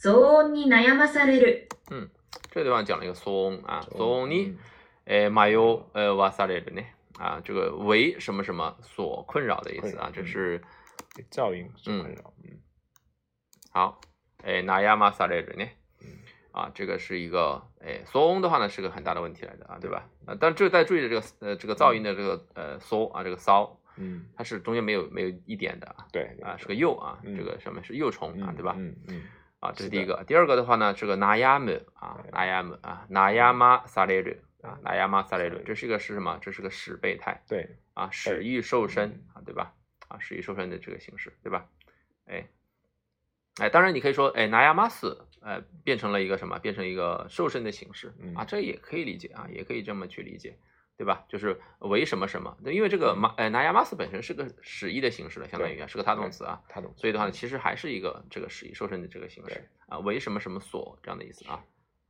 [0.01, 1.67] 騒音に悩まされる。
[1.91, 2.09] 嗯，
[2.51, 4.57] 这地方讲了一个騒音啊，騒音に
[5.05, 6.85] わされる”
[7.19, 10.61] 啊，这个为什么什么所困扰的意思啊，这是
[11.29, 12.33] 噪音所困扰。
[12.43, 12.59] 嗯，
[13.71, 13.99] 好，
[14.41, 15.55] 悩まされる
[16.53, 20.07] 啊，这个是一个，哎，嗦翁的话呢是个很大的问题来的啊，对吧？
[20.27, 28.75] 啊，但这在注意的这个，呃，这个噪音的这个，呃，嗦啊，这个骚，嗯，它是中间没有没有一点的，对，啊，是个幼啊，这个上面是幼虫啊，对吧？
[28.77, 29.23] 嗯嗯，
[29.61, 36.37] 啊，这是第一个，第二个的话呢，这个拿亚姆啊，拿亚姆啊，拿亚玛萨列罗啊，拿亚玛萨列罗，这是一个是什么？
[36.39, 39.73] 这是个始备态，对，啊，始育瘦身啊，对吧？
[40.07, 41.65] 啊，始育瘦身的这个形式，对吧？
[42.27, 42.47] 哎，
[43.59, 45.25] 哎，当然你可以说，哎，拿亚玛斯。
[45.43, 46.57] 呃，变成了一个什么？
[46.59, 50.57] 变成一个瘦身的形式啊，这也可以理解啊，也可以这么去理解，
[50.97, 51.25] 对吧？
[51.27, 52.55] 就是为什么什么？
[52.65, 56.93] 因为这个马，呃，拿亚马斯本身是个使役的形式了，相当于是个他动词啊，他动。
[56.95, 61.61] 所以的话呢，其实还是一个这个使役瘦身的这个形式啊，为什么什么所这样的意思啊？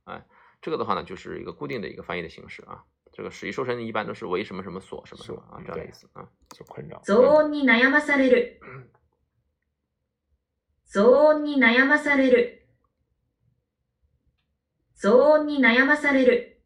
[0.04, 0.24] 哎，
[0.62, 2.84] 这个的话呢，就是一个固定的一个翻译的形式啊。
[3.12, 6.26] 这个使役瘦身一般都是为什么什么所什么啊这样的意思啊。
[6.50, 7.00] 就困扰。
[7.04, 8.58] 騒你に悩まされる。
[10.92, 12.63] 騒你に悩まされる。
[14.96, 16.62] 騒音に悩まされる。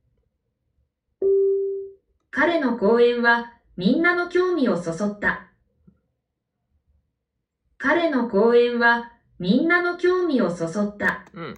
[2.30, 5.50] 彼の講演はみんなの興味をそそった。
[7.78, 11.24] 彼の講演はみんなの興味をそそった。
[11.32, 11.54] うん。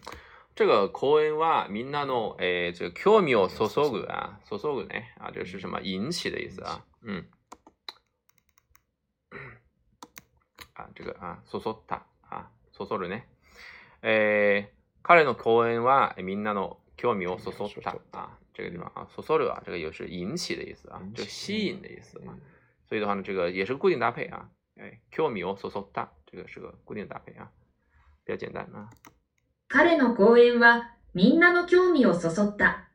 [0.55, 5.81] 这个講演はみんなの、えー、这个興味をそそぐあ、そそぐね啊，这是什么？
[5.83, 6.85] 引起的意思啊。
[7.03, 7.25] 嗯。
[10.75, 13.25] 啊，这个啊，そった啊，そるね。
[14.03, 22.37] えー彼の講演はみんなの興味をそそった啊，这个地方啊，そそるは这个也是引起的意思啊，就吸引的意思啊。
[22.89, 27.49] 所以的话呢，这个也是固定搭配啊，哎，興味をそそった这个是个固定搭配啊，
[28.25, 28.91] 比较简单啊。
[29.69, 32.91] 彼の講演はみんなの興味をそそった。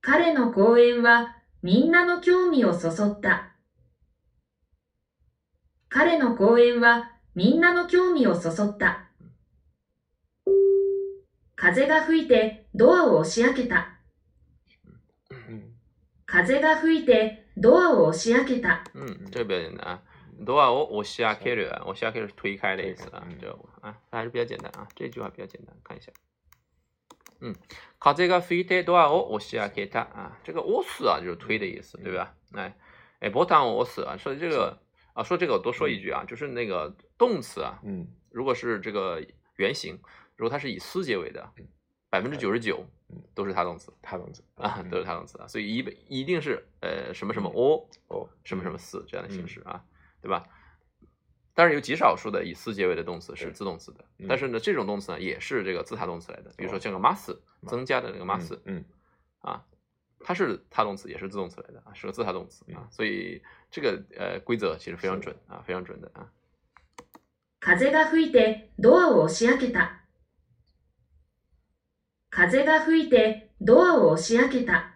[0.00, 3.52] 彼の講演はみんなの興味をそそった。
[5.88, 9.05] 彼の講演はみんなの興味をそそった。
[11.56, 11.56] 風が吹，吹开。
[11.56, 11.56] 风刮吹，吹开。
[11.56, 11.56] 嗯，这比较简单。
[11.56, 11.56] 吹开，吹开
[22.20, 23.48] 是推开的意思啊，就
[23.80, 24.86] 啊，还是比较简单啊。
[24.94, 26.12] 这句话比较简单，看一下。
[27.40, 27.54] 嗯，
[27.98, 28.82] 风刮吹开，吹开
[30.02, 30.36] 啊。
[30.44, 32.34] 这个吹啊，就是推的意思，对吧？
[32.52, 32.76] 哎
[33.20, 34.78] 哎，波坦吹啊，说这个
[35.14, 39.24] 啊，说这个，我多说一句啊，就是那个动词啊，嗯，如果是这个
[39.56, 39.98] 原型。
[40.36, 41.50] 如果它是以四结尾的，
[42.10, 42.84] 百分之九十九
[43.34, 45.46] 都是它动词，它动词啊，都是它动词啊。
[45.48, 47.88] 所以一，一定是呃什么什么 o，
[48.44, 49.82] 什么什么四这样的形式啊，
[50.20, 50.44] 对吧？
[51.54, 57.34] 但是有极少数的以四结尾的动词是自动词的，但是呢，这种动词呢也是这个自他动词来的，比如说像个 mass
[57.66, 58.84] 增加的那个 mass，嗯
[59.40, 59.64] 啊，
[60.20, 62.86] 它是它动词也是自动词来的啊，是个自他动词啊。
[62.90, 66.28] 所以这个呃规则其实非常准啊，非常准的啊。
[67.62, 70.05] 風が吹いて、ドアを押し開けた。
[72.36, 74.94] 風が吹いてドアを押し開けた。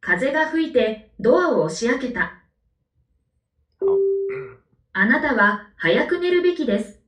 [0.00, 2.42] 風が吹いてドアを押し開けた。
[4.94, 7.02] あなたは早く寝るべきです。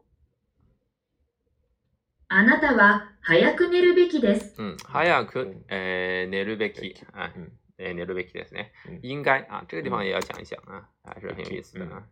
[2.28, 4.55] あなたは早く寝るべきです。
[4.59, 6.94] うん、早く、えー、寝るべき。
[7.14, 7.32] あ、
[7.78, 8.72] えー、寝るべきですね。
[9.03, 12.07] 应该啊，这个地方也要讲一讲啊，还是很有意思的啊。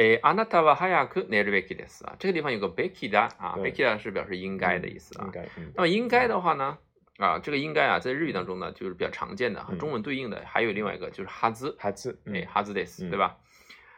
[0.00, 2.16] 哎，あなたは早くなるべきです啊！
[2.18, 5.30] 这个地方有个べきだ啊，べきだ是表示应该的意思啊。
[5.74, 6.78] 那么应该的话呢？
[7.18, 13.36] 啊，这个应该啊，在日语当中呢，就是比较常见的，和中文对应的还有另外一个就是哈兹，哈兹，诶，哈兹です，对吧？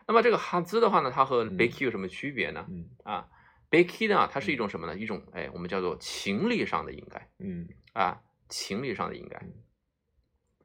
[0.09, 2.67] 那么这个哈兹的话呢，它和べき有什么区别呢？
[3.05, 3.29] 啊，
[3.71, 4.99] べきだ它是一种什么呢？
[4.99, 9.41] 一种诶，我们叫做情理上的应该，嗯，啊，情理上的应该，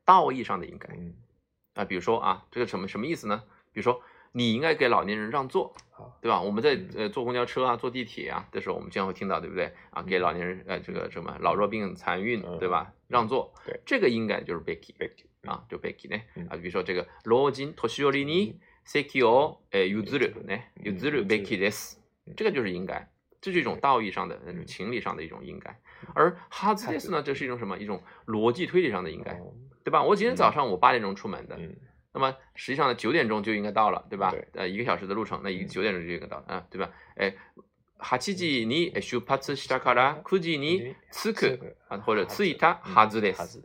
[0.03, 1.15] 道义上的应该，嗯，
[1.75, 3.43] 啊，比如说啊，这个什么什么意思呢？
[3.71, 4.01] 比如说。
[4.37, 5.73] 你应该给老年人让座，
[6.21, 6.39] 对吧？
[6.39, 10.03] 我们在呃坐公交车啊、坐地铁啊的时候，我们经常会听到，对不对啊？
[10.03, 12.93] 给老年人呃，这个什么老弱病残孕，对吧？
[13.07, 13.51] 让座，
[13.83, 16.45] 这个应该就是 b e k y 啊，就 b e k y 呢？
[16.51, 21.97] 啊，比如说这个 lojin toshirini seki o e uzuru n uzuru beki e s
[22.35, 23.11] 这个就是应该，
[23.41, 25.75] 这是一种道义上的、情理上的一种应该。
[26.13, 27.23] 而 has this 呢？
[27.23, 27.75] 这是一种什么？
[27.79, 29.41] 一种逻辑推理上的应该，
[29.83, 30.03] 对吧？
[30.03, 31.57] 我今天早上我八点钟出门的。
[32.17, 34.33] 那么实际上呢，九点钟就应该到了，对吧？
[34.53, 36.89] 呃，一个小时的路程，那一九点钟就应该到，啊，对吧？
[37.15, 37.31] 哎，
[37.99, 41.55] 哈奇吉尼修帕斯希卡达库吉尼次克
[41.89, 43.61] 啊，或者次伊塔哈兹雷斯，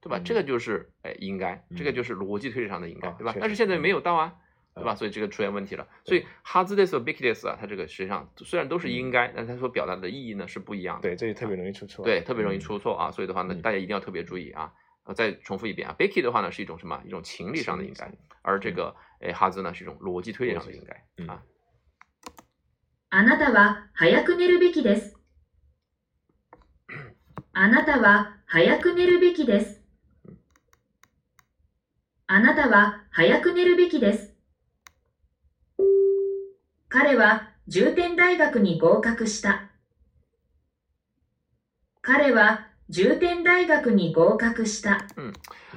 [0.00, 0.18] 对吧？
[0.18, 3.36] 这个就是哎应该，这个就是逻辑推理上的应该，对吧？
[3.40, 4.34] 但是现在没有到啊，
[4.74, 4.96] 对吧？
[4.96, 5.86] 所以这个出现问题了。
[6.04, 11.02] 所以哈兹雷斯和比克雷 s 啊，它这个实际上虽然都是应该，但它所表达的意义呢是不一样的。
[11.08, 12.04] 对，这就特别容易出错。
[12.04, 13.12] 对，特别容易出错啊！
[13.12, 14.72] 所以的话呢，大家一定要特别注意啊。
[15.04, 17.00] 呃，再重复一遍啊，Becky 的话呢是一种什么？
[17.04, 18.10] 一种情理上的应该，
[18.42, 21.42] 而这个诶哈兹呢是一种逻辑推理上的应该啊。
[23.12, 25.16] あなたは早く寝るべきです。
[27.52, 29.82] あなたは早く寝るべきです。
[32.26, 34.36] あなたは早く寝るべきです。
[36.88, 39.70] 彼は重点大学に合格した。
[42.02, 43.76] 彼は重点大学
[44.12, 45.06] 合格した。
[45.16, 45.32] 嗯，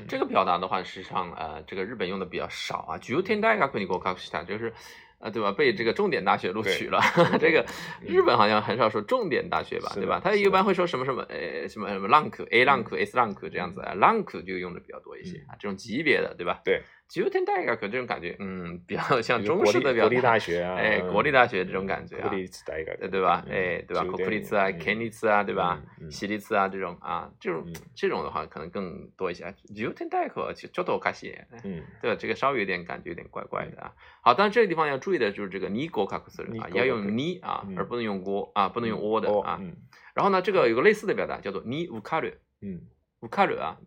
[0.08, 2.98] 这个表达的话，实际上呃，这个日本用的比较少啊。
[2.98, 4.74] 重点大学に合格した就是
[5.20, 5.52] 呃，对吧？
[5.54, 7.00] 被这个重点大学录取了。
[7.40, 7.64] 这个
[8.06, 10.20] 日本好像很少说重点大学吧，对吧？
[10.24, 16.62] 他一般会说什么什么呃什么什么 rank A rank S r A n k 这样子啊，a n k 就用的比较多一些啊，这种级别的对吧？
[16.66, 16.82] 对。
[17.14, 20.36] j u t e n d a i 这种感觉，嗯，比较 像中式的表达，
[20.76, 22.30] 哎，国立大学这种感觉啊，
[23.12, 23.46] 对吧？
[23.48, 24.04] 哎，对吧？
[24.04, 25.80] 国立茨啊，肯尼茨啊，对吧？
[26.10, 27.64] 席利茨啊，这种啊，这种
[27.96, 29.44] 这种的话可能更多一些。
[29.76, 31.32] j u t e n d a 就多开卡西，
[31.64, 32.18] 嗯，对吧？
[32.20, 33.94] 这个稍微有点感觉有点怪怪的啊。
[34.24, 39.62] 好，但这个地方要注意的就是这个尼国卡克斯人啊，要用尼啊，而不能用国啊，不能用沃的啊。
[40.16, 42.82] 然后呢，这个有个类似的表达叫做尼乌卡瑞，嗯，
[43.22, 43.78] 乌卡瑞啊。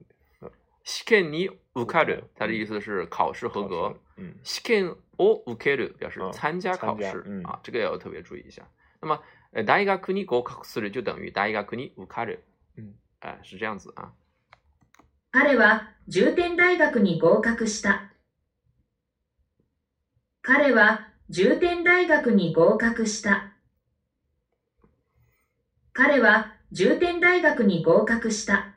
[0.89, 3.95] 試験に受かる，它的意思是考试合格。
[4.19, 8.63] 嗯，試験を受ける表示参加考试、嗯、啊，这个要特别注意一下。
[9.03, 9.21] 那么，
[9.65, 12.39] 大学に合格する就等于大学に受かる。
[12.77, 14.13] 嗯，哎、呃，是这样子啊。
[15.33, 18.13] 彼は重点大学に合格した。
[20.41, 23.55] 彼は重点大学に合格した。
[25.93, 28.76] 彼は重点大学に合格した。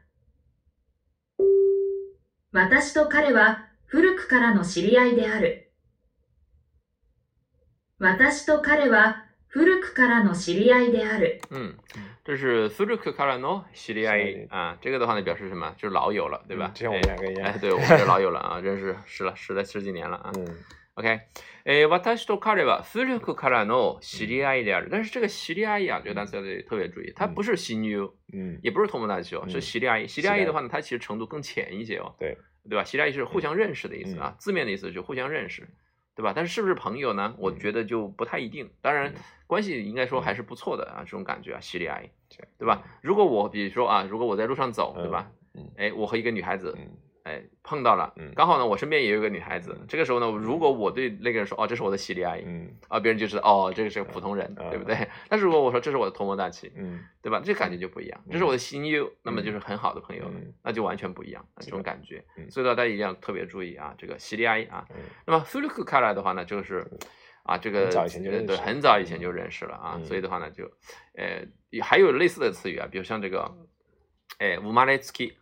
[2.52, 5.72] 私と彼は古くからの知り合いである。
[8.00, 11.41] 私と彼は古くからの知り合いである。
[11.52, 11.56] う
[12.26, 12.97] 这是古
[13.39, 13.64] の
[14.50, 14.76] 啊。
[14.82, 15.72] 这个的话呢，表示什么？
[15.78, 16.72] 就是老友了，对吧？
[16.72, 17.45] 嗯、这我们两个一样。
[17.50, 20.32] 哎，对，我们是老友了啊，认识十了十来十几年了啊。
[20.36, 20.43] 嗯。
[21.00, 21.22] OK，
[21.64, 24.86] 诶，我大多数看的吧，斯里库卡拉诺，西里埃伊尔。
[24.91, 30.08] 但是这个西里埃伊尔这个单词要得特别注意，它不是新妞，嗯，也不是同名单词，是西里埃伊。
[30.10, 32.14] 西里埃伊的话呢，它其实程度更浅一些哦。
[32.20, 32.38] 对，
[32.70, 32.84] 对吧？
[32.84, 35.66] 西里埃伊是互相认识的意思啊，字面的意思就互相认识，
[36.18, 36.34] 对吧？
[36.36, 37.34] 但是是不是朋友呢？
[37.38, 38.70] 我觉得就不太一定。
[38.82, 39.14] 当然，
[39.47, 42.84] 关系应该说还是不错的啊，这种感觉啊，西里埃伊，对对吧？
[43.02, 45.32] 如果我比如说啊，如果我在路上走，对吧？
[45.54, 46.76] 嗯，哎，我和一个女孩子。
[47.24, 48.66] 哎，碰到了，刚好呢。
[48.66, 49.78] 我身边也有个女孩子。
[49.90, 55.10] 这个时候呢，如果我对那个人说：“哦，这是我的喜利阿姨。”嗯，啊，别人就知道哦，这个是普通人，对不对？
[55.28, 57.42] 但是如果我说这是我的同谋大姐，嗯，对吧？
[57.44, 58.24] 这感觉就不一样。
[58.32, 60.32] 这是我的心友，那么就是很好的朋友了，
[60.64, 62.24] 那就完全不一样这种感觉。
[62.50, 64.88] 所以大家一定要特别注意啊，这个喜利阿姨啊。
[65.28, 66.88] 那么苏鲁克看来的话呢，就是
[67.44, 67.90] 啊，这个很
[68.80, 70.00] 早以前就认识了啊。
[70.06, 70.64] 所以的话呢，就
[71.18, 71.46] 呃，
[71.84, 73.52] 还有类似的词语啊，比如像这个
[74.38, 75.34] 哎，乌马雷斯基，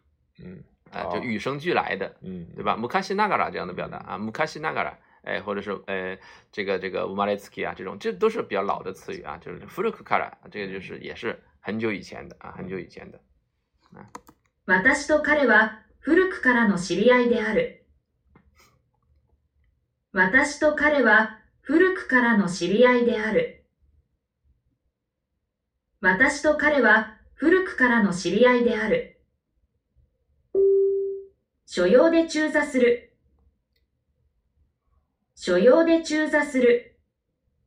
[0.43, 0.63] 嗯。
[0.91, 2.75] 啊、呃，就与生俱来的，嗯，对吧？
[3.01, 6.17] 昔ながら这样的表达啊，昔ながら，哎，或者是呃，
[6.51, 13.19] 这个这个れつ啊，这种这都是比较老的词语啊，就是这个就是也是很久以前的啊，很久以前的。
[13.95, 14.11] 啊、
[14.93, 17.83] 私と彼は古くからの知り合いである。
[20.11, 23.63] 私と彼は古くからの知り合いである。
[26.01, 29.16] 私と彼は古くからの知り合いである。
[31.77, 33.11] 所用で駐ざする。
[35.35, 36.97] 所用で駐ざする。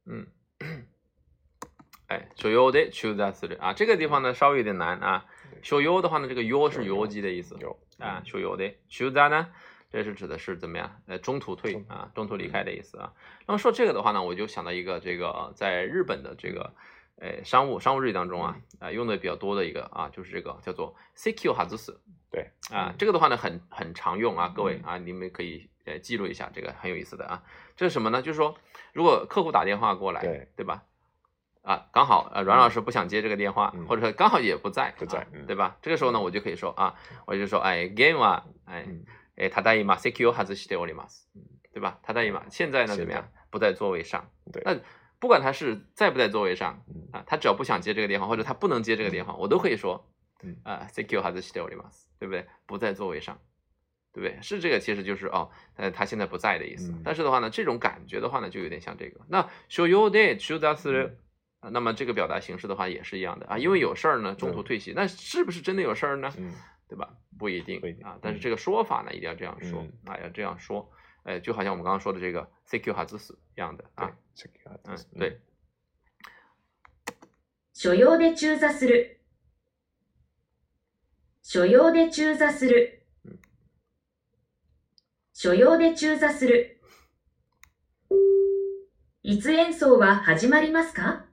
[0.05, 0.27] 嗯。
[2.11, 5.27] 哎，所用で駐ざする啊，这个地方呢稍微有点难啊。
[5.63, 7.55] 所用的话呢，这个“用”是用机的意思。
[7.61, 9.47] 用啊，所用的中ざ呢，
[9.93, 11.01] 这是指的是怎么样？
[11.07, 13.13] 呃，中途退啊，中途离开的意思啊。
[13.47, 16.75] 那么说这个的话呢，我就想到一个这个在日本的这个。
[17.21, 22.01] 哎，商务商务日语当中啊，啊用的比较多的一个啊，就是这个叫做 c h a n k y o a 哈兹斯。
[22.33, 27.43] 对，啊，这个的话呢，很很常用啊，各位啊，你们可以呃记录一下，这个很有意思的啊。
[27.77, 28.23] 这是什么呢？
[28.23, 28.57] 就是说，
[28.93, 30.85] 如果客户打电话过来，对，对吧？
[31.63, 35.77] 啊，刚好呃，阮老师不想接这个电话，或者说刚好也不在，不在，对吧？
[35.83, 36.95] 这个时候呢，我就可以说啊，
[37.27, 38.87] 我就说哎，a m e 啊，哎
[39.37, 41.25] 哎，他答应吗？thank you 哈兹斯でります，
[41.75, 41.99] 对吧？
[42.03, 42.45] 他答应吗？
[42.51, 43.29] 现在呢怎么样？
[43.51, 44.79] 不在座位上，对，那。
[45.21, 50.09] 不管他是在不在座位上啊，他只要不想接这个电话，或者他不能接这个电话，我都可以说，
[50.65, 52.47] 啊，thank you，has to l e a s 对不对？
[52.67, 53.39] 不在座位上，
[54.15, 54.39] 对不对？
[54.43, 56.95] 是这个，其实就是哦，呃，他现在不在的意思。
[57.05, 59.21] 但是的话呢，这种感觉的话呢，就有点像这个。
[59.29, 61.13] 那 show your day，show that's，
[61.71, 64.93] 那么这个表达形式的话也是一样的啊，因为有事儿呢，中途退席。
[64.97, 66.33] 那是不是真的有事儿呢？
[66.89, 67.15] 对吧？
[67.39, 70.91] 不一定啊，但是这个说法呢，一定要这样说啊，要这样说。
[71.25, 74.17] 呃，就好像我们刚刚说的这个 c 一样的啊。
[74.35, 74.51] c
[74.85, 75.41] 嗯，对。
[77.73, 79.19] 所用で中座する。
[81.43, 83.03] 所用で中座する。
[85.33, 86.79] 所用で中座する。
[89.23, 91.27] いつ演奏は始まりますか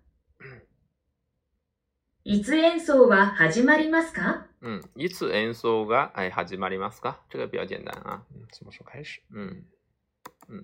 [2.26, 7.24] いつ演奏は始まりますか嗯，一演奏が、始まりますか？
[7.30, 8.26] 这个比较简单啊。
[8.52, 9.22] 什么时候开始？
[10.50, 10.64] 嗯，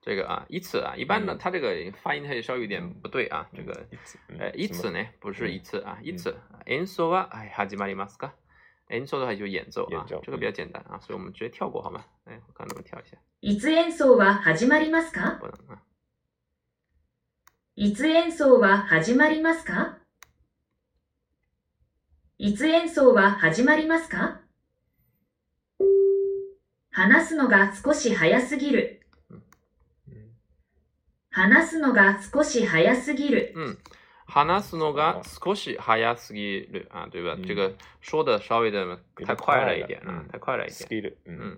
[0.00, 3.48] 这个啊，一次啊，一般呢，它这个发音它稍微有点不对啊。
[3.54, 3.72] 这个
[4.38, 6.34] 呃，一次呢不是一次啊，一次。
[6.66, 8.30] 演奏は哎始まりますか？
[8.90, 12.04] 演奏的话就演奏啊，这个比较简单啊，所以我们直接跳过好吗？
[12.24, 13.16] 哎，我看能不能跳一下。
[13.40, 15.38] いつ演奏は始まりますか？
[15.38, 15.82] 不能啊。
[17.76, 19.98] いつ演奏は始まりますか？
[22.36, 24.40] いつ演奏は始まりますか？
[26.90, 28.99] 話すのが少し早すぎる。
[31.30, 33.76] “話すのが少し早すぎる。”嗯
[34.26, 37.36] ，“話すのが少し早すぎる”啊，对吧？
[37.46, 41.16] 这个说的稍微的太快了一点啊，太快了一点。
[41.26, 41.56] 嗯，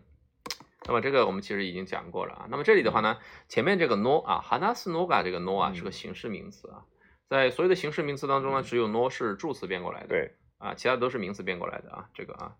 [0.84, 2.46] 那么这个我们其实已经讲过了啊。
[2.50, 3.16] 那么这里的话呢，
[3.48, 6.84] 前面这个 “no” 啊，“話すのが”这个 “no” 啊，是个形式名词啊。
[7.30, 12.10] 在所有的形式名词当中呢，只有 “no” 是助词变过来的，对啊，其他都是名词变过来的啊。
[12.14, 12.52] 这个啊。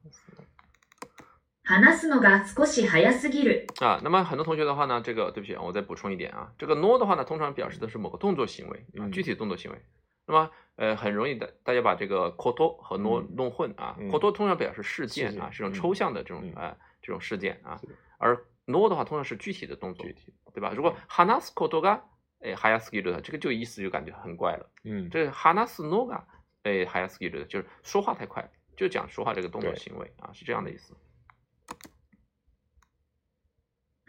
[3.82, 9.80] 啊，那么很多同学的话呢，这个对不起，我再补充一点啊，这个 no 的话呢，通常表示的是某个动作行为，具体动作行为。
[10.26, 13.94] 那么呃，很容易的，大家把这个 k o t o 和 no 弄混啊。
[13.98, 17.80] k o t 通常表示事件啊，是一种抽象的这种呃这种事件啊，
[18.18, 20.72] 而 no 的话通常是具体的动作，具体对吧？
[20.74, 22.00] 如果 hanas k o t o ga，
[22.40, 24.68] 哎 h a y a s k i 这个就意思就感觉很怪了。
[24.84, 26.22] 嗯，这 hanas no ga，
[26.64, 30.94] 哎 h a y a s k i 的就是说话太快，就讲说话这个动作行为啊，是这样的意思。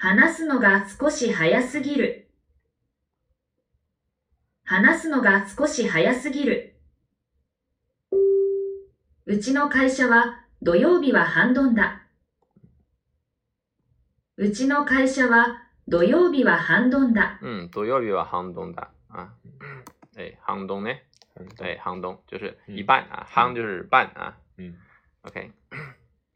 [0.04, 2.28] 話すのが少し早すぎる。
[4.66, 6.76] 話すのが少し早すぎる。
[9.26, 12.01] うちの会社は土曜日は半ドンだ。
[14.36, 17.36] うちの会社は土曜日は半ドンだ。
[17.41, 18.89] ん、土曜日は半ドンだ。
[19.10, 19.30] 啊，
[20.41, 21.06] 半ドンね。
[21.62, 24.36] え、半ドン就是一半半就是半啊。
[24.58, 24.76] 嗯
[25.22, 25.49] ，OK。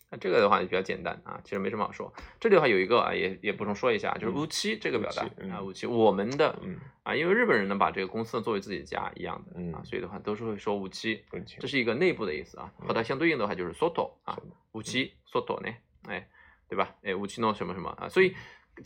[0.09, 2.13] 那这个的话就比较简单啊，其实没什么好说。
[2.39, 6.57] 这里的话有一个啊，也也补充说一下，就是乌七这个表达啊，乌七，我们的
[7.03, 11.25] 啊，因为日本人呢把这个公司呢作为自己家一样的啊，所以的话都是会说乌七，
[11.59, 12.71] 这是一个内部的意思啊。
[12.79, 14.39] 和它相对应的话就是 s o t o 啊，
[14.71, 15.73] 乌七 s o t o 呢，
[16.07, 16.25] 哎，
[16.69, 16.95] 对吧？
[17.03, 18.07] 哎，乌七弄什么什么啊？
[18.07, 18.33] 所以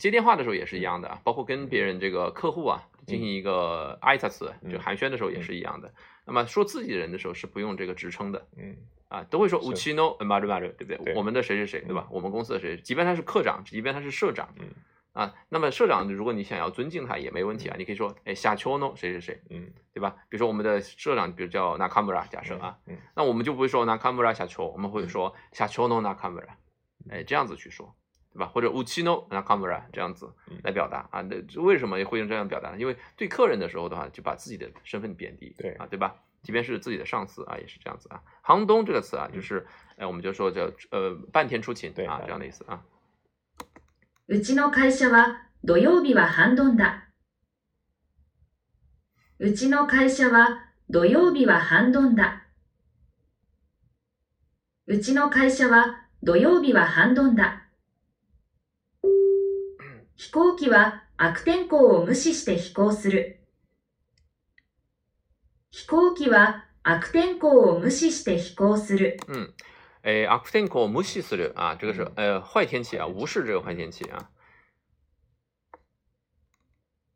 [0.00, 5.94] 接电话的时候也是一样的，包括跟别人这个客户啊进行一个挨擦词就寒暄的时候也是一样的。
[6.26, 8.76] 那么说自己人的时候是不用这个职称的，嗯。
[9.12, 11.14] 啊，都会说 u i n Maru Maru，对不对？
[11.14, 12.08] 我们的谁谁谁，对吧？
[12.10, 14.66] 我们公司的谁，即便他是科长，即便他是社长，嗯，
[15.12, 20.16] 啊，那么社长，如果你想要尊敬他也没问题啊，你可以说哎夏秋 o 谁谁谁，嗯，对吧？
[20.30, 26.56] 比如说我们的社长，比如叫 Nakamura，假设啊，嗯，那我们就不会说 Nakamura 夏秋，我们会说夏秋 a m u r a
[27.18, 27.94] 哎，这样子去说，
[28.32, 28.46] 对吧？
[28.46, 30.32] 或者 u i no Nakamura 这样子
[30.64, 32.78] 来表达啊，那为什么会用这样表达呢？
[32.78, 36.14] 因为对客人的时候的话，就把自己的身份贬低，对啊，对吧？
[36.42, 38.22] 即便是自己的上司啊，也是这样子啊。
[38.42, 39.66] 寒冬这个词啊，就是
[39.96, 42.84] 哎，我们就说叫呃半天出勤啊这样的意思啊。
[44.26, 47.10] うちの会社は土曜日は半ドンだ。
[49.38, 52.42] うちの会社は土曜日は半ドンだ。
[54.86, 57.68] うちの会社は土曜日は半ドンだ。
[60.16, 63.41] 飛行機は悪天候を無視して飛行する。
[65.72, 69.18] 飛行機は悪天候を無視して飛行する。
[69.26, 69.54] うん。
[70.04, 74.28] え、悪天候を無視するあ、这个是呃坏天气啊，无视这个坏天气啊。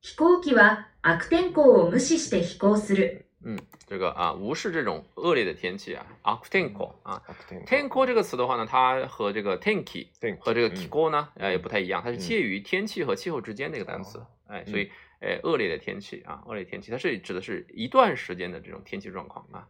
[0.00, 3.26] 飛行機は悪天候を無視して飛行する。
[3.44, 7.20] 嗯，这个啊，无视这种恶劣的天气啊，悪天候啊，
[7.66, 14.84] 天候这个词的话呢，它和这个天气和这个気候呢，呃，也不太一样，它是介于天气和气候之间的一个单词，哎，所以。
[14.84, 14.90] 嗯
[15.26, 19.68] 呃恶劣的天气啊，恶劣天气，它是指的是一段时间的这种天气状况啊，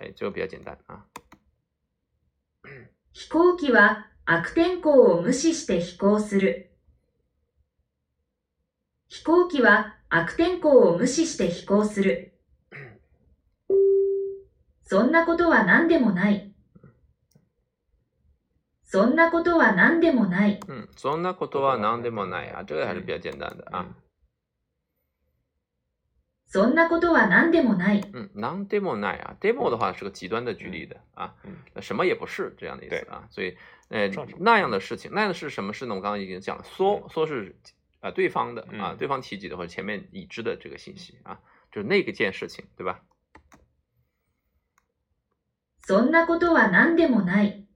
[0.00, 1.04] 哎，就比较简单啊。
[3.12, 6.70] 飛行機は悪天候を無視して飛行する。
[9.08, 12.32] 飛行機は悪天候を無視して飛行する。
[14.82, 16.52] そんなことは何でもない。
[18.82, 20.58] そんなことは何でもない。
[20.96, 23.84] そんなことは何でもない这个还是比较简单的啊。
[26.48, 28.00] そんなことは何でもない。
[28.12, 31.34] 嗯，何でもない啊，demo 的话是个极端的举例的啊，
[31.80, 33.26] 什么也不是这样的意思啊。
[33.30, 33.56] 所以，
[33.88, 35.94] 呃，那样的事情，那样的是什么事呢？
[35.94, 37.56] 我刚刚已经讲了，说说是
[38.00, 41.40] 啊、呃、对方的啊，对方提及的或者前面已知的这个信息啊，
[41.72, 43.00] 就是那个件事情，对吧？
[45.84, 47.66] そんなことは何でもない。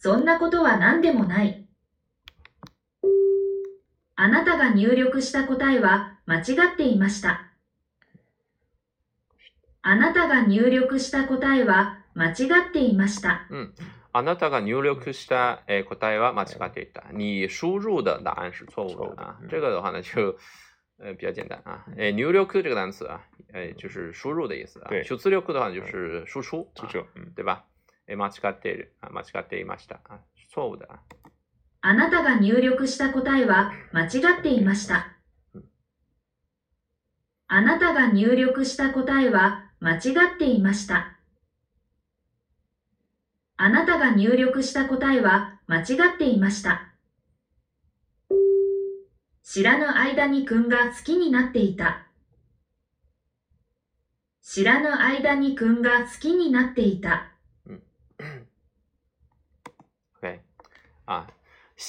[0.00, 1.64] そんなことは何でもない。
[4.14, 7.42] あなたが入力した答えは間違っていました。
[9.80, 12.32] あなたが入力した答えは間違
[12.68, 13.46] っていました。
[13.48, 13.74] うん。
[14.12, 17.04] あなたが入力した答えは間違っていた。
[17.14, 19.40] 你输入的答案是错误的啊。
[19.48, 20.36] 这个的话呢就
[20.98, 21.86] 呃比较简单啊。
[22.14, 23.22] 入力这个单词啊，
[23.78, 24.88] 就是输入的意思啊。
[24.90, 25.02] 对。
[25.04, 25.08] 的
[25.40, 26.68] 话就是输出。
[26.76, 27.06] 输出。
[27.14, 27.64] 嗯，对吧？
[28.06, 30.20] い啊，間違っていました啊，
[30.50, 31.00] 错误的啊。
[31.80, 35.17] あなたが入力した答えは間違っていました。
[37.50, 39.98] あなたが入力した答えは間違
[40.34, 41.16] っていました。
[43.56, 45.82] あなたが入力した答えは間違
[46.14, 46.92] っていました。
[49.42, 52.02] 知らぬ間に君が好きになっていた。
[54.42, 57.32] 知らぬ間に君が好きになっていた。
[60.22, 60.40] okay.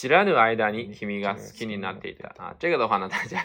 [0.08, 3.44] 拉ら阿間に君提米嘎斯基尼てい达啊，这个的话呢，大家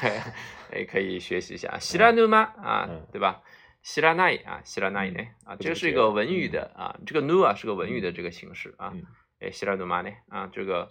[0.74, 1.74] 也可以学习一下。
[1.80, 2.52] し拉ぬ吗？
[2.62, 3.42] 啊，对吧？
[3.82, 8.92] し拉ない，啊，し拉ない啊，这是一个文语的啊，这个ぬ啊是个文语的这个形式啊。
[9.40, 10.10] え、し拉ぬ吗呢？
[10.28, 10.90] 啊，这个，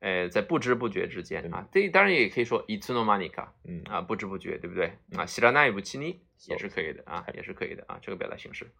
[0.00, 4.98] 诶，在不知不觉之间啊，这当然也可以说いつのま卡，嗯啊，不知不觉，对不对？
[5.18, 8.70] 啊，し拉ない不気味也是可以的啊，也是可以的啊，这个表达形式。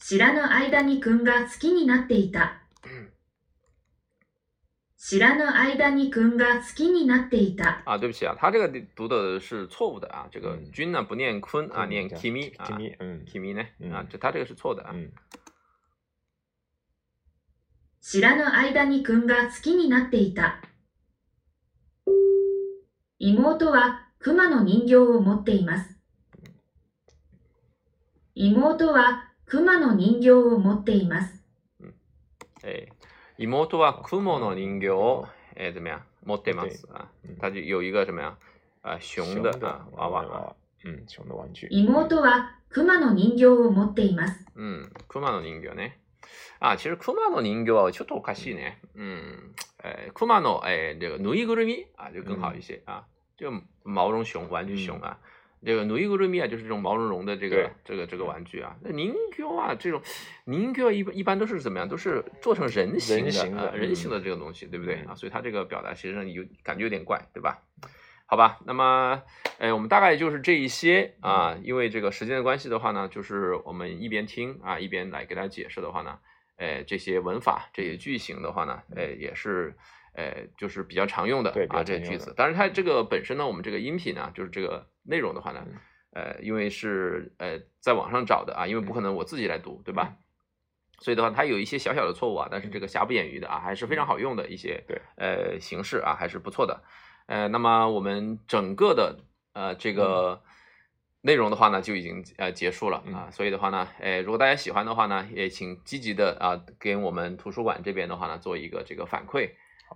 [0.00, 2.62] しらの間に君が好きになっていた。
[4.98, 7.82] 知らぬ間に君が好きになっていた。
[7.84, 12.64] あ、对不起啊，他这个读的是错误的啊，这个君呢不念坤啊，念 kimi 啊
[13.30, 13.62] ，kimi 呢
[13.94, 14.94] 啊，这他这个是错的啊。
[18.00, 20.62] 知らぬ間に君が好きになっていた。
[23.18, 25.98] 妹は熊の人形を持っています。
[28.34, 31.36] 妹は熊の人形を持っています。
[33.38, 35.26] 妹は雲の人形を、
[35.56, 36.88] えー、怎么样持ってます。
[37.38, 38.34] 他就有一个什么呀？
[39.00, 39.50] 熊的
[39.92, 40.54] 娃娃，
[41.08, 41.68] 熊玩具。
[41.70, 44.42] 妹は熊の人形を持っています。
[44.54, 45.98] うん、熊の人形ね。
[46.60, 48.80] あ、其实熊の人形はちょっとおかしいね。
[48.94, 53.04] うん、えー、熊のえー、ぬいぐるみあ、就更好一些啊，
[53.36, 53.50] 就
[53.84, 55.18] 毛绒熊、玩具熊啊。
[55.64, 58.76] 这个努伊古瑞米啊，就是这种毛茸茸的这个这个这个玩具啊。
[58.82, 60.02] 那宁 Q 啊，这种
[60.44, 61.88] 宁 Q 一一般都是怎么样？
[61.88, 63.24] 都是做成人形
[63.56, 65.14] 的，人形的这个东西，对不对啊？
[65.14, 67.62] 所以它这个表达其实有感觉有点怪，对吧？
[68.26, 69.22] 好吧，那么，
[69.58, 76.18] 哎，我们大概就是这一些啊，因为这个时间的关系的话呢，就是我们一边听啊，一边来给大家解释的话呢，
[76.56, 79.74] 哎，这些文法、这些句型的话呢，哎，也是。
[80.16, 82.32] 呃，就是比较常用的啊，这个句子。
[82.36, 85.66] 但是它这个本身呢，我们这个音频呢，就是这个内容的话呢，
[86.12, 90.16] 呃，因为是呃在网上找的啊，因为不可能我自己来读，对吧？
[91.00, 92.48] 所以的话，它有一些小小的错误啊。
[92.50, 96.82] 但是这个瑕不掩瑜的啊，还是非常好用的一些对呃形式啊，还是不错的。
[97.26, 99.18] 呃，那么我们整个的
[99.52, 100.42] 呃这个
[101.20, 103.28] 内容的话呢，就已经呃结束了啊。
[103.30, 109.50] 所以的话呢，呃，如果大家喜欢的话呢，也请积极的啊，给我们图书馆这边的话呢，做一个这个反馈。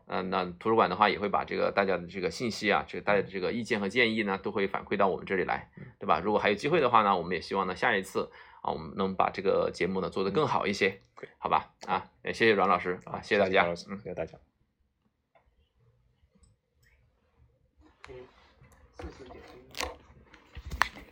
[0.07, 6.21] 嗯，那图书馆的话也会把这个大家的这个信息啊，这个大家的这个意见和建议呢，都会反馈到我们这里来，对吧？
[6.21, 8.31] 如果还有机会的话呢，我们也希望呢下一次
[8.63, 11.01] 啊，我们能把这个节目呢做得更好一些，
[11.39, 11.73] 好吧？
[11.87, 14.39] 啊，也谢谢阮老师啊，谢谢大家，嗯，谢谢大家，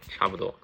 [0.08, 0.54] 差不多。